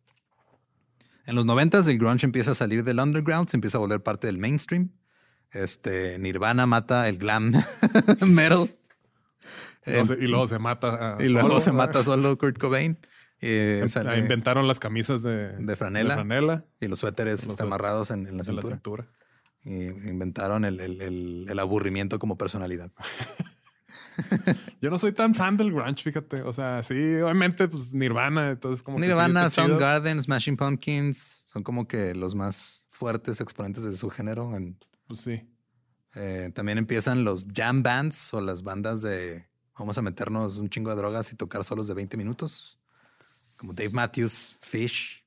[1.26, 4.28] En los noventas el grunge empieza a salir del underground, se empieza a volver parte
[4.28, 4.92] del mainstream.
[5.50, 7.52] Este, Nirvana mata el glam
[8.26, 8.70] metal.
[9.84, 11.16] Y luego se- mata.
[11.18, 11.86] Y luego se ¿verdad?
[11.86, 12.98] mata solo Kurt Cobain.
[13.42, 16.14] Eh, Ah, sale- Inventaron las camisas de, De franela.
[16.14, 19.08] franela y los suéteres Los amarrados en, en la cintura.
[19.64, 22.90] Y inventaron el, el- el- el aburrimiento como personalidad.
[24.80, 26.42] Yo no soy tan fan del grunge, fíjate.
[26.42, 29.68] O sea, sí, obviamente, pues Nirvana, entonces como que sí Nirvana, está chido.
[29.78, 34.54] Soundgarden, Smashing Pumpkins son como que los más fuertes exponentes de su género.
[34.56, 35.48] En- Pues sí.
[36.14, 39.46] eh, también empiezan los jam bands o las bandas de
[39.78, 42.78] vamos a meternos un chingo de drogas y tocar solos de 20 minutos.
[43.62, 45.24] Como Dave Matthews, Fish,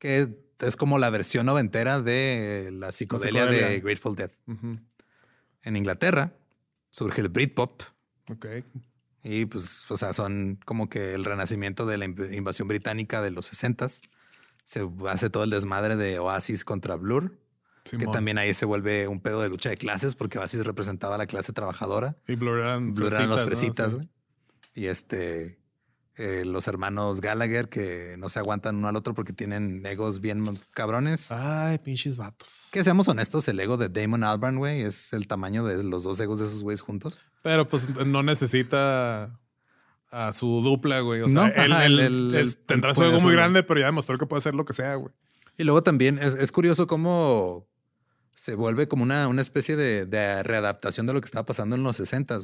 [0.00, 3.80] que es como la versión noventera de la psicodelia, de psicodelia.
[3.80, 4.30] Grateful Dead.
[5.62, 6.32] En Inglaterra
[6.90, 7.82] surge el Britpop
[8.28, 8.46] Ok.
[9.22, 13.30] y pues, o sea, son como que el renacimiento de la inv- invasión británica de
[13.30, 14.02] los 60s.
[14.64, 17.38] Se hace todo el desmadre de Oasis contra Blur,
[17.84, 21.18] que también ahí se vuelve un pedo de lucha de clases porque Oasis representaba a
[21.18, 22.16] la clase trabajadora.
[22.26, 23.98] Y Blur eran, Blur eran los fresitas, fresitas, ¿no?
[23.98, 24.08] güey.
[24.74, 25.58] Y este,
[26.16, 30.44] eh, los hermanos Gallagher que no se aguantan uno al otro porque tienen egos bien
[30.72, 31.30] cabrones.
[31.32, 32.68] Ay, pinches vatos.
[32.72, 36.20] Que seamos honestos, el ego de Damon Albarn, güey, es el tamaño de los dos
[36.20, 37.18] egos de esos güeyes juntos.
[37.42, 39.38] Pero pues no necesita
[40.10, 41.22] a su dupla, güey.
[41.22, 43.62] O sea, No, él, ajá, él él- él- es- él tendrá su ego muy grande,
[43.62, 45.14] pero ya demostró que puede hacer lo que sea, güey.
[45.56, 47.66] Y luego también es, es curioso cómo
[48.34, 51.82] se vuelve como una, una especie de, de readaptación de lo que estaba pasando en
[51.82, 52.38] los 60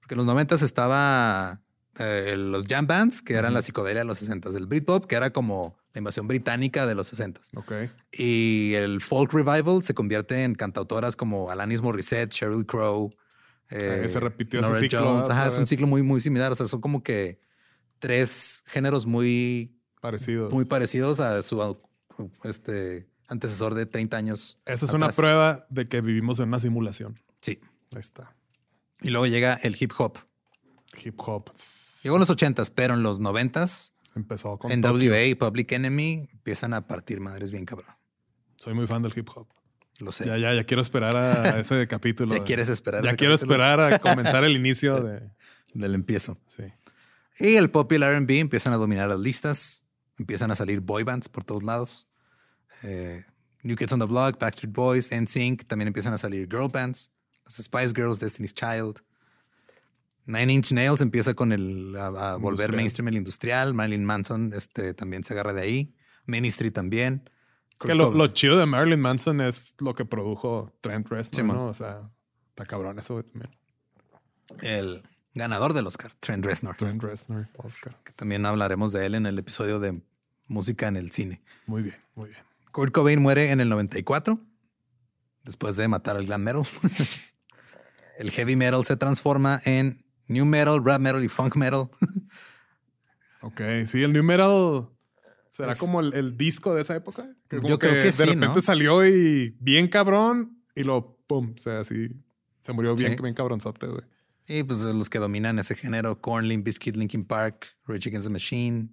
[0.00, 1.60] Porque en los 90 estaba
[1.98, 5.30] eh, los jam bands, que eran la psicodelia de los 60 el Britpop, que era
[5.30, 7.72] como la invasión británica de los 60 Ok.
[8.12, 13.10] Y el folk revival se convierte en cantautoras como Alanis Morissette, Sheryl Crow.
[13.70, 15.30] eh, Ah, se repitió ese ciclo Jones.
[15.30, 16.52] Ajá, es un ciclo muy, muy similar.
[16.52, 17.40] O sea, son como que
[17.98, 20.48] tres géneros muy, Parecido.
[20.50, 21.76] muy parecidos a su
[22.44, 24.60] este, antecesor de 30 años.
[24.66, 27.18] Esa es una prueba de que vivimos en una simulación.
[27.40, 27.60] Sí.
[27.92, 28.34] Ahí está.
[29.02, 30.18] Y luego llega el hip hop.
[31.02, 31.50] Hip hop.
[32.02, 35.12] Llegó en los 80s, pero en los 90s, Empezó con en Tokio.
[35.12, 37.94] WA y Public Enemy empiezan a partir madres bien cabrón.
[38.56, 39.46] Soy muy fan del hip hop.
[40.00, 40.26] Lo sé.
[40.26, 42.36] Ya, ya, ya quiero esperar a ese capítulo.
[42.36, 43.52] Ya quieres esperar Ya quiero capítulo.
[43.54, 45.30] esperar a comenzar el inicio de.
[45.74, 46.38] Del empiezo.
[46.48, 46.64] Sí.
[47.38, 49.84] Y el pop y el RB empiezan a dominar las listas.
[50.18, 52.08] Empiezan a salir boy bands por todos lados.
[52.82, 53.24] Eh,
[53.62, 55.66] New Kids on the Block, Backstreet Boys, NSYNC.
[55.68, 57.12] También empiezan a salir girl bands.
[57.44, 59.02] Las Spice Girls, Destiny's Child.
[60.26, 63.74] Nine Inch Nails empieza con el a, a volver mainstream el industrial.
[63.74, 65.94] Marilyn Manson este, también se agarra de ahí.
[66.26, 67.28] Ministry también.
[67.78, 71.46] Que lo, lo chido de Marilyn Manson es lo que produjo Trent Reznor.
[71.46, 71.66] ¿no?
[71.66, 72.10] O sea,
[72.50, 73.50] está cabrón eso también.
[74.60, 75.02] El
[75.34, 76.76] ganador del Oscar, Trent Reznor.
[76.76, 77.96] Trent Reznor, Oscar.
[78.16, 80.02] También hablaremos de él en el episodio de
[80.46, 81.40] música en el cine.
[81.66, 82.42] Muy bien, muy bien.
[82.72, 84.38] Kurt Cobain muere en el 94,
[85.44, 86.62] después de matar al glam metal.
[88.18, 91.88] el heavy metal se transforma en new metal, rap metal y funk metal.
[93.42, 94.86] Ok, sí, el New Metal
[95.48, 97.34] será Es- como el, el disco de esa época.
[97.48, 98.60] Que como Yo creo que de sí, repente ¿no?
[98.60, 102.10] salió y bien cabrón y lo pum, o sea, así
[102.60, 103.22] se murió bien, Sí.
[103.22, 104.02] bien cabronzote, güey.
[104.46, 108.32] y pues los que dominan ese género, Korn, Limp Bizkit, Linkin Park, Rage Against the
[108.32, 108.90] Machine.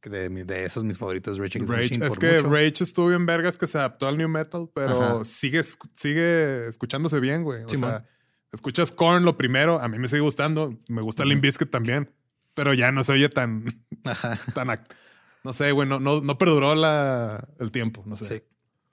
[0.00, 1.76] Que de, de esos mis favoritos, Rage Against the.
[1.80, 2.04] Machine.
[2.06, 2.50] Es por que mucho.
[2.50, 5.24] Rage estuvo bien vergas que se adaptó al New Metal, pero Ajá.
[5.24, 5.60] sigue,
[5.94, 7.64] sigue escuchándose bien, güey.
[7.64, 8.04] O sea,
[8.52, 12.14] escuchas Korn lo primero, a mí me sigue gustando, me gusta Limp Bizkit también,
[12.54, 13.64] pero ya no se oye tan,
[14.04, 14.38] Ajá.
[14.54, 14.68] tan
[15.44, 18.28] no sé, güey, no, no, no perduró la, el tiempo, no sé.
[18.28, 18.42] Sí.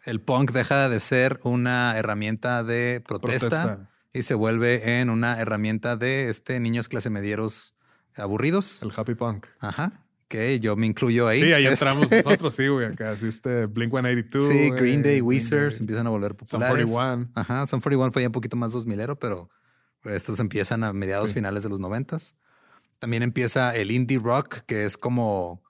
[0.05, 3.89] El punk deja de ser una herramienta de protesta, Protesta.
[4.13, 7.75] y se vuelve en una herramienta de este niños clase medieros
[8.15, 8.81] aburridos.
[8.81, 9.47] El happy punk.
[9.59, 10.05] Ajá.
[10.29, 11.41] Que yo me incluyo ahí.
[11.41, 12.85] Sí, ahí Este- entramos nosotros, sí, güey.
[12.85, 14.47] Acá así este Blink 182.
[14.47, 15.77] Sí, Green Day, se Day.
[15.81, 16.85] empiezan a volver populares.
[16.89, 17.31] 41.
[17.35, 19.49] Ajá, Son 41 fue ya un poquito más 2000ero, pero
[20.05, 21.33] estos empiezan a mediados Sí.
[21.33, 22.35] finales de los noventas.
[22.99, 25.61] También empieza el indie rock, que es como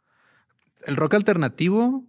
[0.86, 2.04] el rock alternativo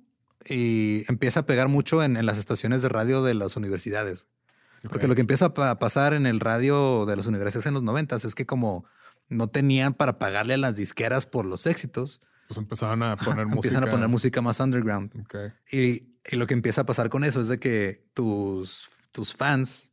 [0.49, 4.25] y empieza a pegar mucho en, en las estaciones de radio de las universidades.
[4.91, 7.83] Porque lo que empieza a pa- pasar en el radio de las universidades en los
[7.83, 8.87] noventas es que como
[9.29, 13.69] no tenían para pagarle a las disqueras por los éxitos, Pues empezaron a poner música.
[13.69, 15.15] empiezan a poner música más underground.
[15.21, 15.37] Ok.
[15.73, 19.93] Y, y lo que empieza a pasar con eso es de que tus, tus fans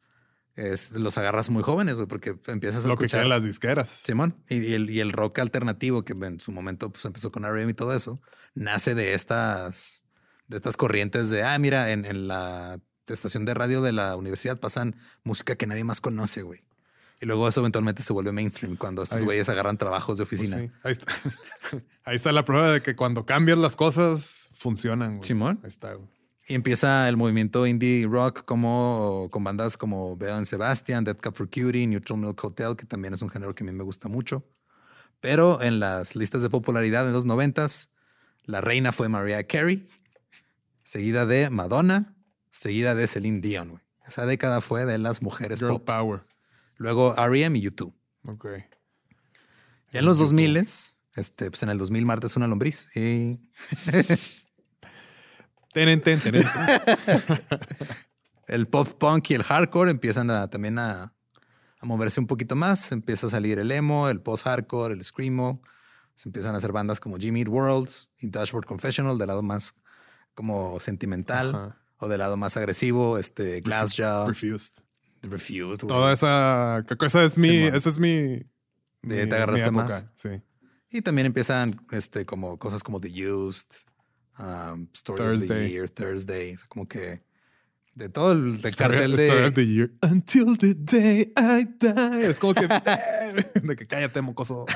[0.55, 3.20] es- los agarras muy jóvenes, güey, porque empiezas a Lo que escuchar.
[3.20, 4.01] quieren las disqueras.
[4.03, 4.36] Simón.
[4.49, 7.70] Y, y el, y el rock alternativo, que en su momento pues, empezó con R.E.M.
[7.70, 8.20] y todo eso,
[8.55, 10.03] nace de estas,
[10.47, 14.60] de estas corrientes de, ah, mira, en, en la estación de radio de la universidad
[14.60, 16.64] pasan música que nadie más conoce, güey.
[17.20, 20.61] Y luego eso eventualmente se vuelve mainstream cuando estos güeyes agarran trabajos de Pues oficina.
[20.61, 20.72] sí.
[20.84, 21.05] Ahí está.
[22.05, 25.18] Ahí está la prueba de que cuando cambias las cosas, funcionan.
[25.18, 25.28] güey.
[25.28, 25.59] Simón.
[25.63, 25.93] Ahí está.
[25.93, 26.07] güey.
[26.47, 31.47] Y empieza el movimiento indie rock como con bandas como Bell Sebastian, Dead Cup for
[31.49, 34.45] Cutie, Neutral Milk Hotel, que también es un género que a mí me gusta mucho.
[35.20, 37.89] Pero en las listas de popularidad en los noventas,
[38.45, 39.89] la reina fue Mariah Carey,
[40.84, 42.15] seguida de Madonna,
[42.51, 43.70] seguida de Celine Dion.
[43.72, 43.82] güey.
[44.07, 45.86] Esa década fue de las mujeres Girl pop.
[45.86, 46.22] Power.
[46.78, 47.57] Luego R.E.M.
[47.57, 47.93] y U2.
[48.25, 48.47] Ok.
[49.91, 50.67] Ya en los 2000
[51.17, 52.89] este, pues en el 2000 Marta es una lombriz.
[52.95, 53.39] Y
[55.73, 56.43] Tenen, ten, tenen.
[58.47, 61.13] el pop punk y el hardcore empiezan a, también a,
[61.80, 62.91] a moverse un poquito más.
[62.91, 65.61] Empieza a salir el emo, el post-hardcore, el screamo.
[66.15, 69.75] Se empiezan a hacer bandas como Jimmy Eat World y Dashboard Confessional del lado más
[70.34, 71.82] como sentimental Ajá.
[71.97, 74.84] o del lado más agresivo, este Glassjaw, Refused.
[75.24, 75.82] Refused.
[75.84, 75.88] güey.
[75.88, 77.76] Toda esa, esa es mi, Simón.
[77.76, 78.43] esa es mi, De-
[79.01, 80.05] mi- te agarraste mi más.
[80.15, 80.30] Sí.
[80.89, 83.70] Y también empiezan este, como cosas como The Used,
[84.39, 85.70] um, Story of the Thursday.
[85.72, 86.55] Year, Thursday.
[86.55, 87.22] o sea, como que
[87.95, 89.47] de todo el de Story- cartel Story de.
[89.47, 89.91] of the year.
[90.03, 92.22] Until the day I die.
[92.30, 92.68] Es como que
[93.61, 94.65] de que cállate, mocoso.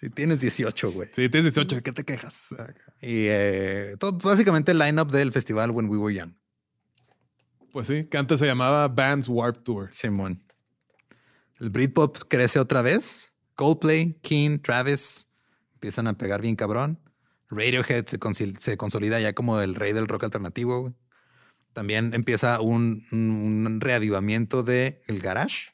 [0.00, 1.08] Si tienes 18, güey.
[1.12, 2.46] Sí, tienes 18, ¿de qué te quejas?
[3.02, 6.32] Y eh, todo, básicamente el lineup del festival When We Were Young.
[7.72, 9.88] Pues sí, que antes se llamaba Bands Warp Tour.
[9.92, 10.42] Simón.
[11.58, 13.34] El Britpop crece otra vez.
[13.54, 15.28] Coldplay, King, Travis
[15.74, 16.98] empiezan a pegar bien cabrón.
[17.48, 20.80] Radiohead se, consolida ya como el rey del rock alternativo.
[20.82, 20.94] güey.
[21.72, 25.72] También empieza un, un reavivamiento de el garage.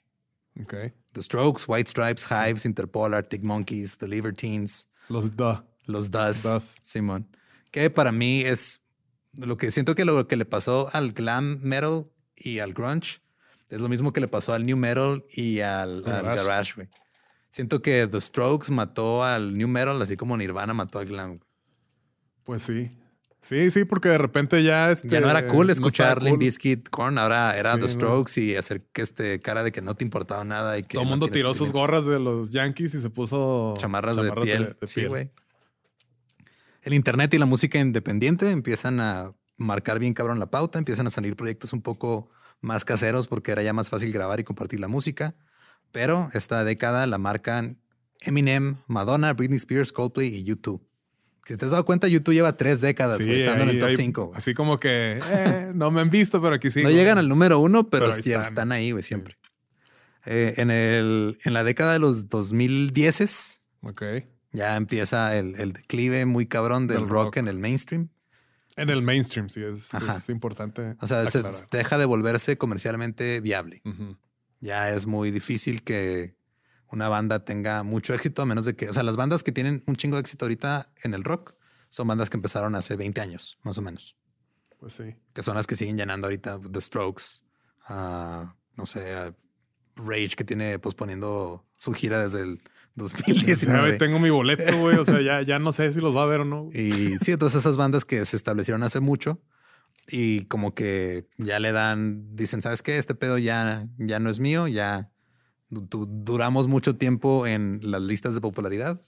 [0.61, 0.75] Ok.
[1.13, 5.65] The Strokes, White Stripes, Hives, Interpol, Arctic Monkeys, The Libertines, Los da.
[5.87, 6.47] los Dust.
[6.83, 7.27] Simón.
[7.71, 8.81] Que para mí es
[9.39, 12.07] lo que siento que lo que le pasó al glam metal
[12.37, 13.21] y al grunge
[13.69, 16.75] es lo mismo que le pasó al new metal y al, al Garage.
[16.77, 16.89] güey.
[17.51, 21.41] Siento que The Strokes mató al new metal así como Nirvana mató al glam.
[22.45, 22.91] Pues sí.
[23.43, 26.39] Sí, sí, porque de repente ya este, Ya no era cool no escuchar Limp cool.
[26.41, 27.89] Bizkit, Korn, ahora era Sí, The no.
[27.93, 31.03] Strokes y hacer que este cara de que no te importaba nada y que Todo
[31.03, 34.77] el no mundo tiró sus gorras de los Yankees y se puso chamarras, de piel.
[34.85, 35.09] sí, piel.
[35.09, 35.31] güey.
[36.87, 41.11] El internet y la música independiente empiezan a marcar bien cabrón la pauta, empiezan a
[41.11, 42.31] salir proyectos un poco
[42.61, 45.35] más caseros porque era ya más fácil grabar y compartir la música.
[45.91, 47.81] Pero esta década la marcan
[48.21, 50.81] Eminem, Madonna, Britney Spears, Coldplay y U2.
[51.45, 53.89] Si te has dado cuenta, U2 lleva tres décadas Sí, estando en ahí- el top
[53.89, 54.33] ahí- 5.
[54.37, 56.85] Así como que eh, no me han visto, pero aquí sí.
[56.85, 58.43] no llegan al número uno, pero, Pero sí están.
[58.43, 58.73] están.
[58.73, 59.37] ahí, güey, siempre.
[60.25, 64.03] Eh, en, el, en la década de los 2010 Ok.
[64.57, 67.37] Ya empieza el, el declive muy cabrón del, Del rock, rock.
[67.37, 68.09] en el mainstream.
[68.77, 69.91] En el mainstream, sí, es,
[70.29, 70.97] importante.
[71.01, 73.83] O sea, se deja de volverse comercialmente viable.
[74.61, 76.37] Ya es muy difícil que
[76.91, 79.83] una banda tenga mucho éxito, a menos de que, o sea, las bandas que tienen
[79.87, 81.55] un chingo de éxito ahorita en el rock
[81.89, 84.17] son bandas que empezaron hace 20 años, más o menos,
[84.79, 85.15] Pues sí.
[85.33, 87.43] que son las que siguen llenando ahorita The Strokes,
[87.89, 89.35] ah, no sé, ah,
[89.97, 92.61] Rage que tiene posponiendo su gira desde el
[92.97, 93.81] 2019.
[93.89, 94.97] güey, tengo mi boleto, güey.
[94.97, 96.69] O sea, ya, ya no sé si los va a ver o no.
[96.73, 99.41] Y sí, todas esas bandas que se establecieron hace mucho
[100.09, 102.99] y como que ya le dan, dicen, ¿sabes qué?
[102.99, 105.11] Este pedo ya, ya no es mío, ya
[105.69, 109.01] du- du- duramos mucho tiempo en las listas de popularidad.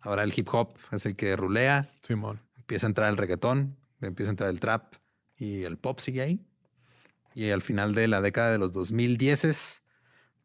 [0.00, 2.40] Ahora el hip hop es el que rulea, Simón.
[2.56, 4.94] empieza a entrar el reggaetón, empieza a entrar el trap
[5.36, 6.46] y el pop sigue ahí.
[7.34, 9.82] Y al final de la década de los 2010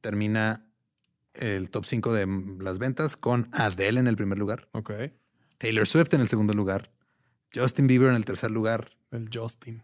[0.01, 0.67] termina
[1.35, 2.27] el top 5 de
[2.59, 4.69] las ventas con Adele en el primer lugar.
[4.71, 4.91] Ok.
[5.57, 6.91] Taylor Swift en el segundo lugar,
[7.53, 9.83] Justin Bieber en el tercer lugar, El Justin.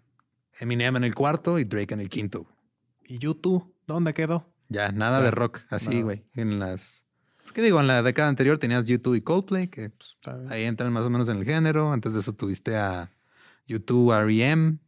[0.60, 2.46] Eminem en el cuarto y Drake en el quinto.
[3.06, 3.74] ¿Y YouTube?
[3.88, 4.54] ¿Dónde quedó?
[4.68, 6.24] Ya, nada Ya, de rock, así, güey.
[6.34, 7.06] En las.
[7.54, 7.80] ¿Qué digo?
[7.80, 10.18] En la década anterior tenías YouTube y Coldplay, que pues,
[10.50, 11.92] ahí entran más o menos en el género.
[11.92, 13.12] Antes de eso tuviste a
[13.68, 14.80] YouTube REM.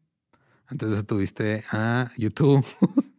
[0.68, 2.66] Antes de eso tuviste a YouTube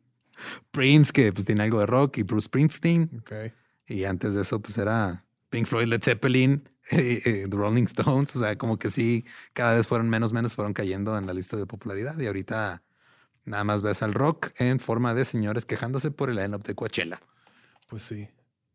[0.70, 3.22] Prince, que pues tiene algo de rock, y Bruce Springsteen.
[3.86, 8.34] Y antes de eso, pues era Pink Floyd, Led Zeppelin, eh, eh, The Rolling Stones.
[8.36, 11.56] O sea, como que sí, cada vez fueron menos, menos, fueron cayendo en la lista
[11.56, 12.18] de popularidad.
[12.18, 12.82] Y ahorita
[13.44, 17.20] nada más ves al rock en forma de señores quejándose por el line-up de Coachella.
[17.88, 18.28] Pues sí.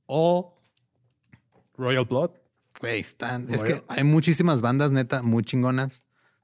[0.05, 0.57] O
[1.77, 2.31] Royal Blood.
[2.79, 3.53] Güey, están.
[3.53, 6.03] Es que hay muchísimas bandas neta muy chingonas.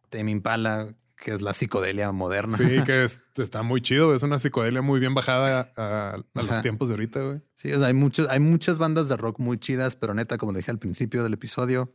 [0.09, 0.95] Tame Impala,
[1.25, 2.55] que es la psicodelia moderna.
[2.55, 4.13] Sí, que es- está muy chido.
[4.13, 7.41] Es una psicodelia muy bien bajada a, a los tiempos de ahorita, güey.
[7.55, 10.53] Sí, o sea, hay, muchos, hay muchas bandas de rock muy chidas, pero neta, como
[10.53, 11.91] dije al principio del episodio,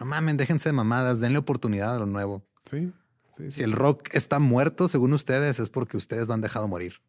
[0.00, 2.48] no mamen, déjense de mamadas, denle oportunidad a lo nuevo.
[2.64, 2.90] Sí.
[3.36, 6.66] sí, sí, Si el rock está muerto, según ustedes, es porque ustedes lo han dejado
[6.66, 7.02] morir.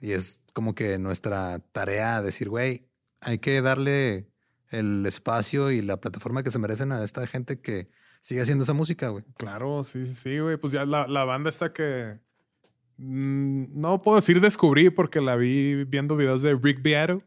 [0.00, 2.88] Y es como que nuestra tarea decir, güey,
[3.20, 4.30] hay que darle
[4.70, 7.90] el espacio y la plataforma que se merecen a esta gente que
[8.26, 9.22] sigue haciendo esa música, güey.
[9.36, 10.56] Claro, sí, sí, sí, güey.
[10.56, 12.18] Pues ya la, la banda está que.
[12.96, 17.22] mm, no puedo decir descubrí porque la vi viendo videos de Rick Beato,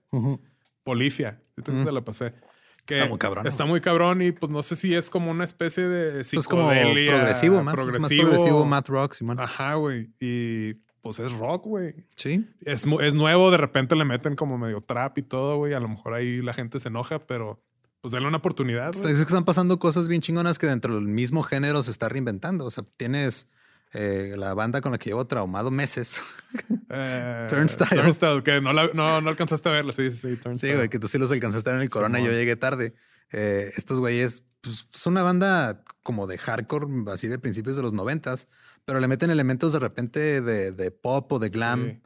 [0.84, 1.42] Polifia.
[1.58, 1.90] Entonces Ujú.
[1.90, 2.34] se la pasé.
[2.86, 5.44] Que Está muy cabrón, Está muy cabrón y pues no sé si es como una
[5.44, 7.12] especie de Es como psicodelia.
[7.14, 9.40] progresivo, más, es más progresivo, math rock, Simón.
[9.40, 10.10] Ajá, güey.
[10.20, 11.94] Y pues es rock, güey.
[12.16, 15.74] Sí, Es, es nuevo, de repente le meten como medio trap y todo, güey.
[15.74, 17.64] A lo mejor ahí la gente se enoja, pero
[18.02, 19.16] pues denle una oportunidad, Es güey.
[19.16, 22.66] que están pasando cosas bien chingonas que dentro del mismo género se está reinventando.
[22.66, 23.48] O sea, tienes
[23.94, 26.22] eh, la banda con la que llevo traumado meses.
[26.92, 28.02] Eh, Turnstile.
[28.02, 29.92] Turnstile, que no, la- no, no alcanzaste a verla.
[29.92, 30.72] Sí, sí, sí, Turnstile.
[30.72, 32.56] Sí, güey, que tú sí los alcanzaste a ver en el corona y yo llegué
[32.56, 32.96] tarde.
[33.32, 37.94] Eh, estos güeyes pues, es una banda como de hardcore, así de principios de los
[37.94, 38.48] noventas,
[38.86, 42.02] pero le meten elementos de repente de, de pop o de glam.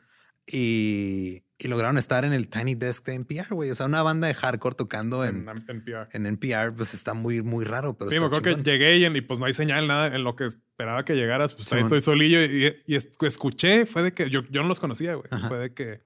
[0.46, 3.72] Y, y, lograron estar en el Tiny Desk de NPR, güey.
[3.72, 6.10] O sea, una banda de hardcore tocando en, en NPR.
[6.12, 7.98] En NPR, pues está muy, muy raro.
[7.98, 10.36] Pero sí, me acuerdo que llegué y, y, pues no hay señal, nada en lo
[10.36, 11.54] que esperaba que llegaras.
[11.54, 15.16] Pues ahí estoy solillo y, y, escuché, fue de que yo, yo no los conocía,
[15.16, 15.28] güey.
[15.48, 16.02] Fue de que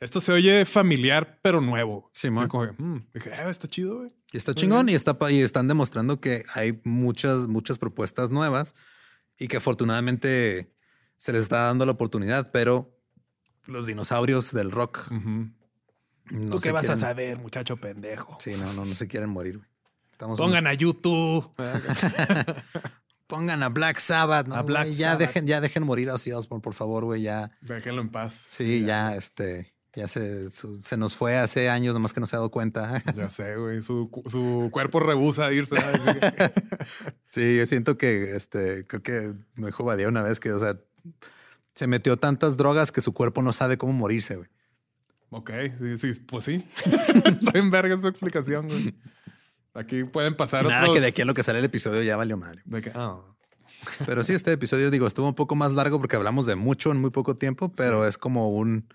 [0.00, 2.10] esto se oye familiar, pero nuevo.
[2.12, 2.48] Sí, man.
[2.78, 4.10] Mm", dije, ah, está chido, güey.
[4.32, 8.74] Y está chingón y, está, y están demostrando que hay muchas, muchas propuestas nuevas
[9.38, 10.74] y que afortunadamente
[11.16, 12.95] se les está dando la oportunidad, pero
[13.66, 15.10] los dinosaurios del rock.
[15.10, 18.38] no ¿Tú qué vas a saber, muchacho pendejo?
[18.40, 19.60] Sí, no, no, no se quieren morir.
[20.18, 21.50] Pongan a YouTube.
[23.26, 24.62] Pongan a Black Sabbath, ¿no?
[24.62, 27.22] Black ya dejen, ya dejen morir a Ozzy Osbourne, por favor, güey.
[27.22, 27.50] Ya.
[27.60, 28.44] Déjenlo en paz.
[28.48, 29.74] Sí, ya, este.
[29.94, 33.02] Ya se, se nos fue hace años, nomás que no se ha dado cuenta.
[33.16, 33.82] Ya sé, güey.
[33.82, 35.76] Su, su cuerpo rehúsa irse.
[37.24, 40.78] sí, yo siento que este, creo que me dijo Badía una vez que, o sea,
[41.76, 44.48] se metió tantas drogas que su cuerpo no sabe cómo morirse, güey.
[45.28, 46.66] Ok, sí, sí, pues sí.
[47.54, 48.94] En verga esa explicación, güey.
[49.74, 50.94] Aquí pueden pasar Nada, otros...
[50.94, 52.62] que de aquí a lo que sale el episodio ya valió madre.
[52.64, 53.36] De que, oh.
[54.06, 56.98] Pero sí, este episodio, digo, estuvo un poco más largo porque hablamos de mucho en
[56.98, 58.88] muy poco tiempo, pero es como un,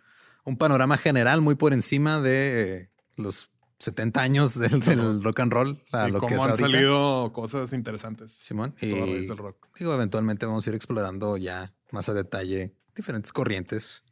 [0.44, 3.52] un, panorama general muy por encima de los
[3.82, 5.84] 70 años del, del rock and roll.
[5.91, 8.32] A y lo cómo que han salido cosas interesantes.
[8.32, 8.76] Simón.
[8.80, 14.03] Y digo, eventualmente vamos a ir explorando ya más a detalle diferentes corrientes,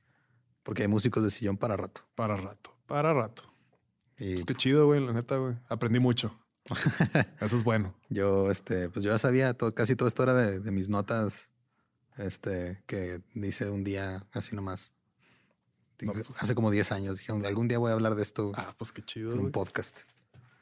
[0.64, 2.02] porque hay músicos de sillón para rato.
[2.16, 3.44] Para rato, para rato.
[4.18, 5.56] Y pues qué chido, güey, la neta, güey.
[5.70, 6.38] Aprendí mucho.
[7.40, 7.96] Eso es bueno.
[8.10, 11.50] Yo, este, pues yo ya sabía todo, casi todo esto era de, mis notas,
[12.18, 14.94] este, que hice un día así nomás.
[16.06, 17.18] Pues hace como 10 años.
[17.18, 18.52] Dije, algún día voy a hablar de esto.
[18.56, 19.34] Ah, pues qué chido.
[19.34, 20.02] En un podcast.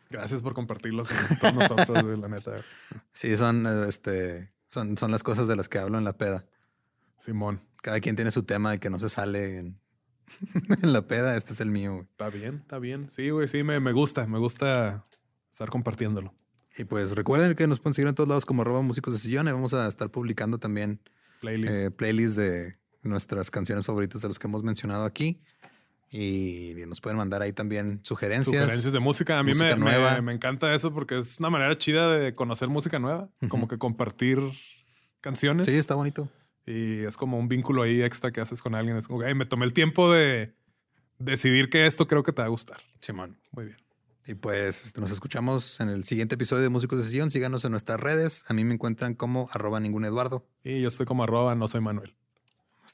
[0.09, 2.55] Gracias por compartirlo con todos nosotros, la neta.
[3.11, 6.45] Sí, son, este, son, son las cosas de las que hablo en la peda.
[7.18, 7.61] Simón.
[7.81, 9.80] Cada quien tiene su tema de que no se sale en,
[10.81, 11.35] la peda.
[11.35, 12.07] Este es el mío.
[12.11, 13.11] Está bien, está bien.
[13.11, 14.27] Sí, güey, sí, me, me gusta.
[14.27, 15.05] Me gusta
[15.51, 16.34] estar compartiéndolo.
[16.77, 19.47] Y pues recuerden que nos pueden seguir en todos lados como arroba músicos de sillón.
[19.47, 21.01] Y vamos a estar publicando también
[21.41, 22.77] playlists eh, playlist de
[23.07, 25.39] nuestras canciones favoritas de los que hemos mencionado aquí.
[26.09, 28.55] Y nos pueden mandar ahí también sugerencias.
[28.55, 29.39] Sugerencias de música.
[29.39, 32.97] A mí me, me, me, encanta eso porque es una manera chida de conocer música
[32.97, 33.29] nueva.
[33.49, 34.39] Como que compartir
[35.19, 35.67] canciones.
[35.67, 36.29] Sí, está bonito.
[36.65, 38.97] Y es como un vínculo ahí extra que haces con alguien.
[38.97, 40.53] Es como, me tomé el tiempo de
[41.19, 42.77] decidir que esto creo que te va a gustar.
[42.99, 43.38] Simón.
[43.51, 43.77] Muy bien.
[44.27, 47.31] Y pues este, nos escuchamos en el siguiente episodio de Músicos de Sillón.
[47.31, 48.43] Síganos en nuestras redes.
[48.49, 50.45] A mí me encuentran como arroba ningún Eduardo.
[50.63, 52.13] Y yo estoy como arroba no soy Manuel.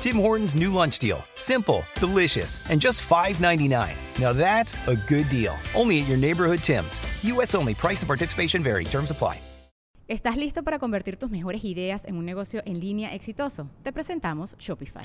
[0.00, 1.22] Tim Hortons new lunch deal.
[1.36, 3.94] Simple, delicious, and just $5.99.
[4.18, 5.54] Now that's a good deal.
[5.74, 7.00] Only at your neighborhood Tim's.
[7.24, 7.54] U.S.
[7.54, 7.74] only.
[7.74, 8.84] Price and participation vary.
[8.84, 9.40] Terms apply.
[10.08, 13.70] ¿Estás listo para convertir tus mejores ideas en un negocio en línea exitoso?
[13.84, 15.04] Te presentamos Shopify.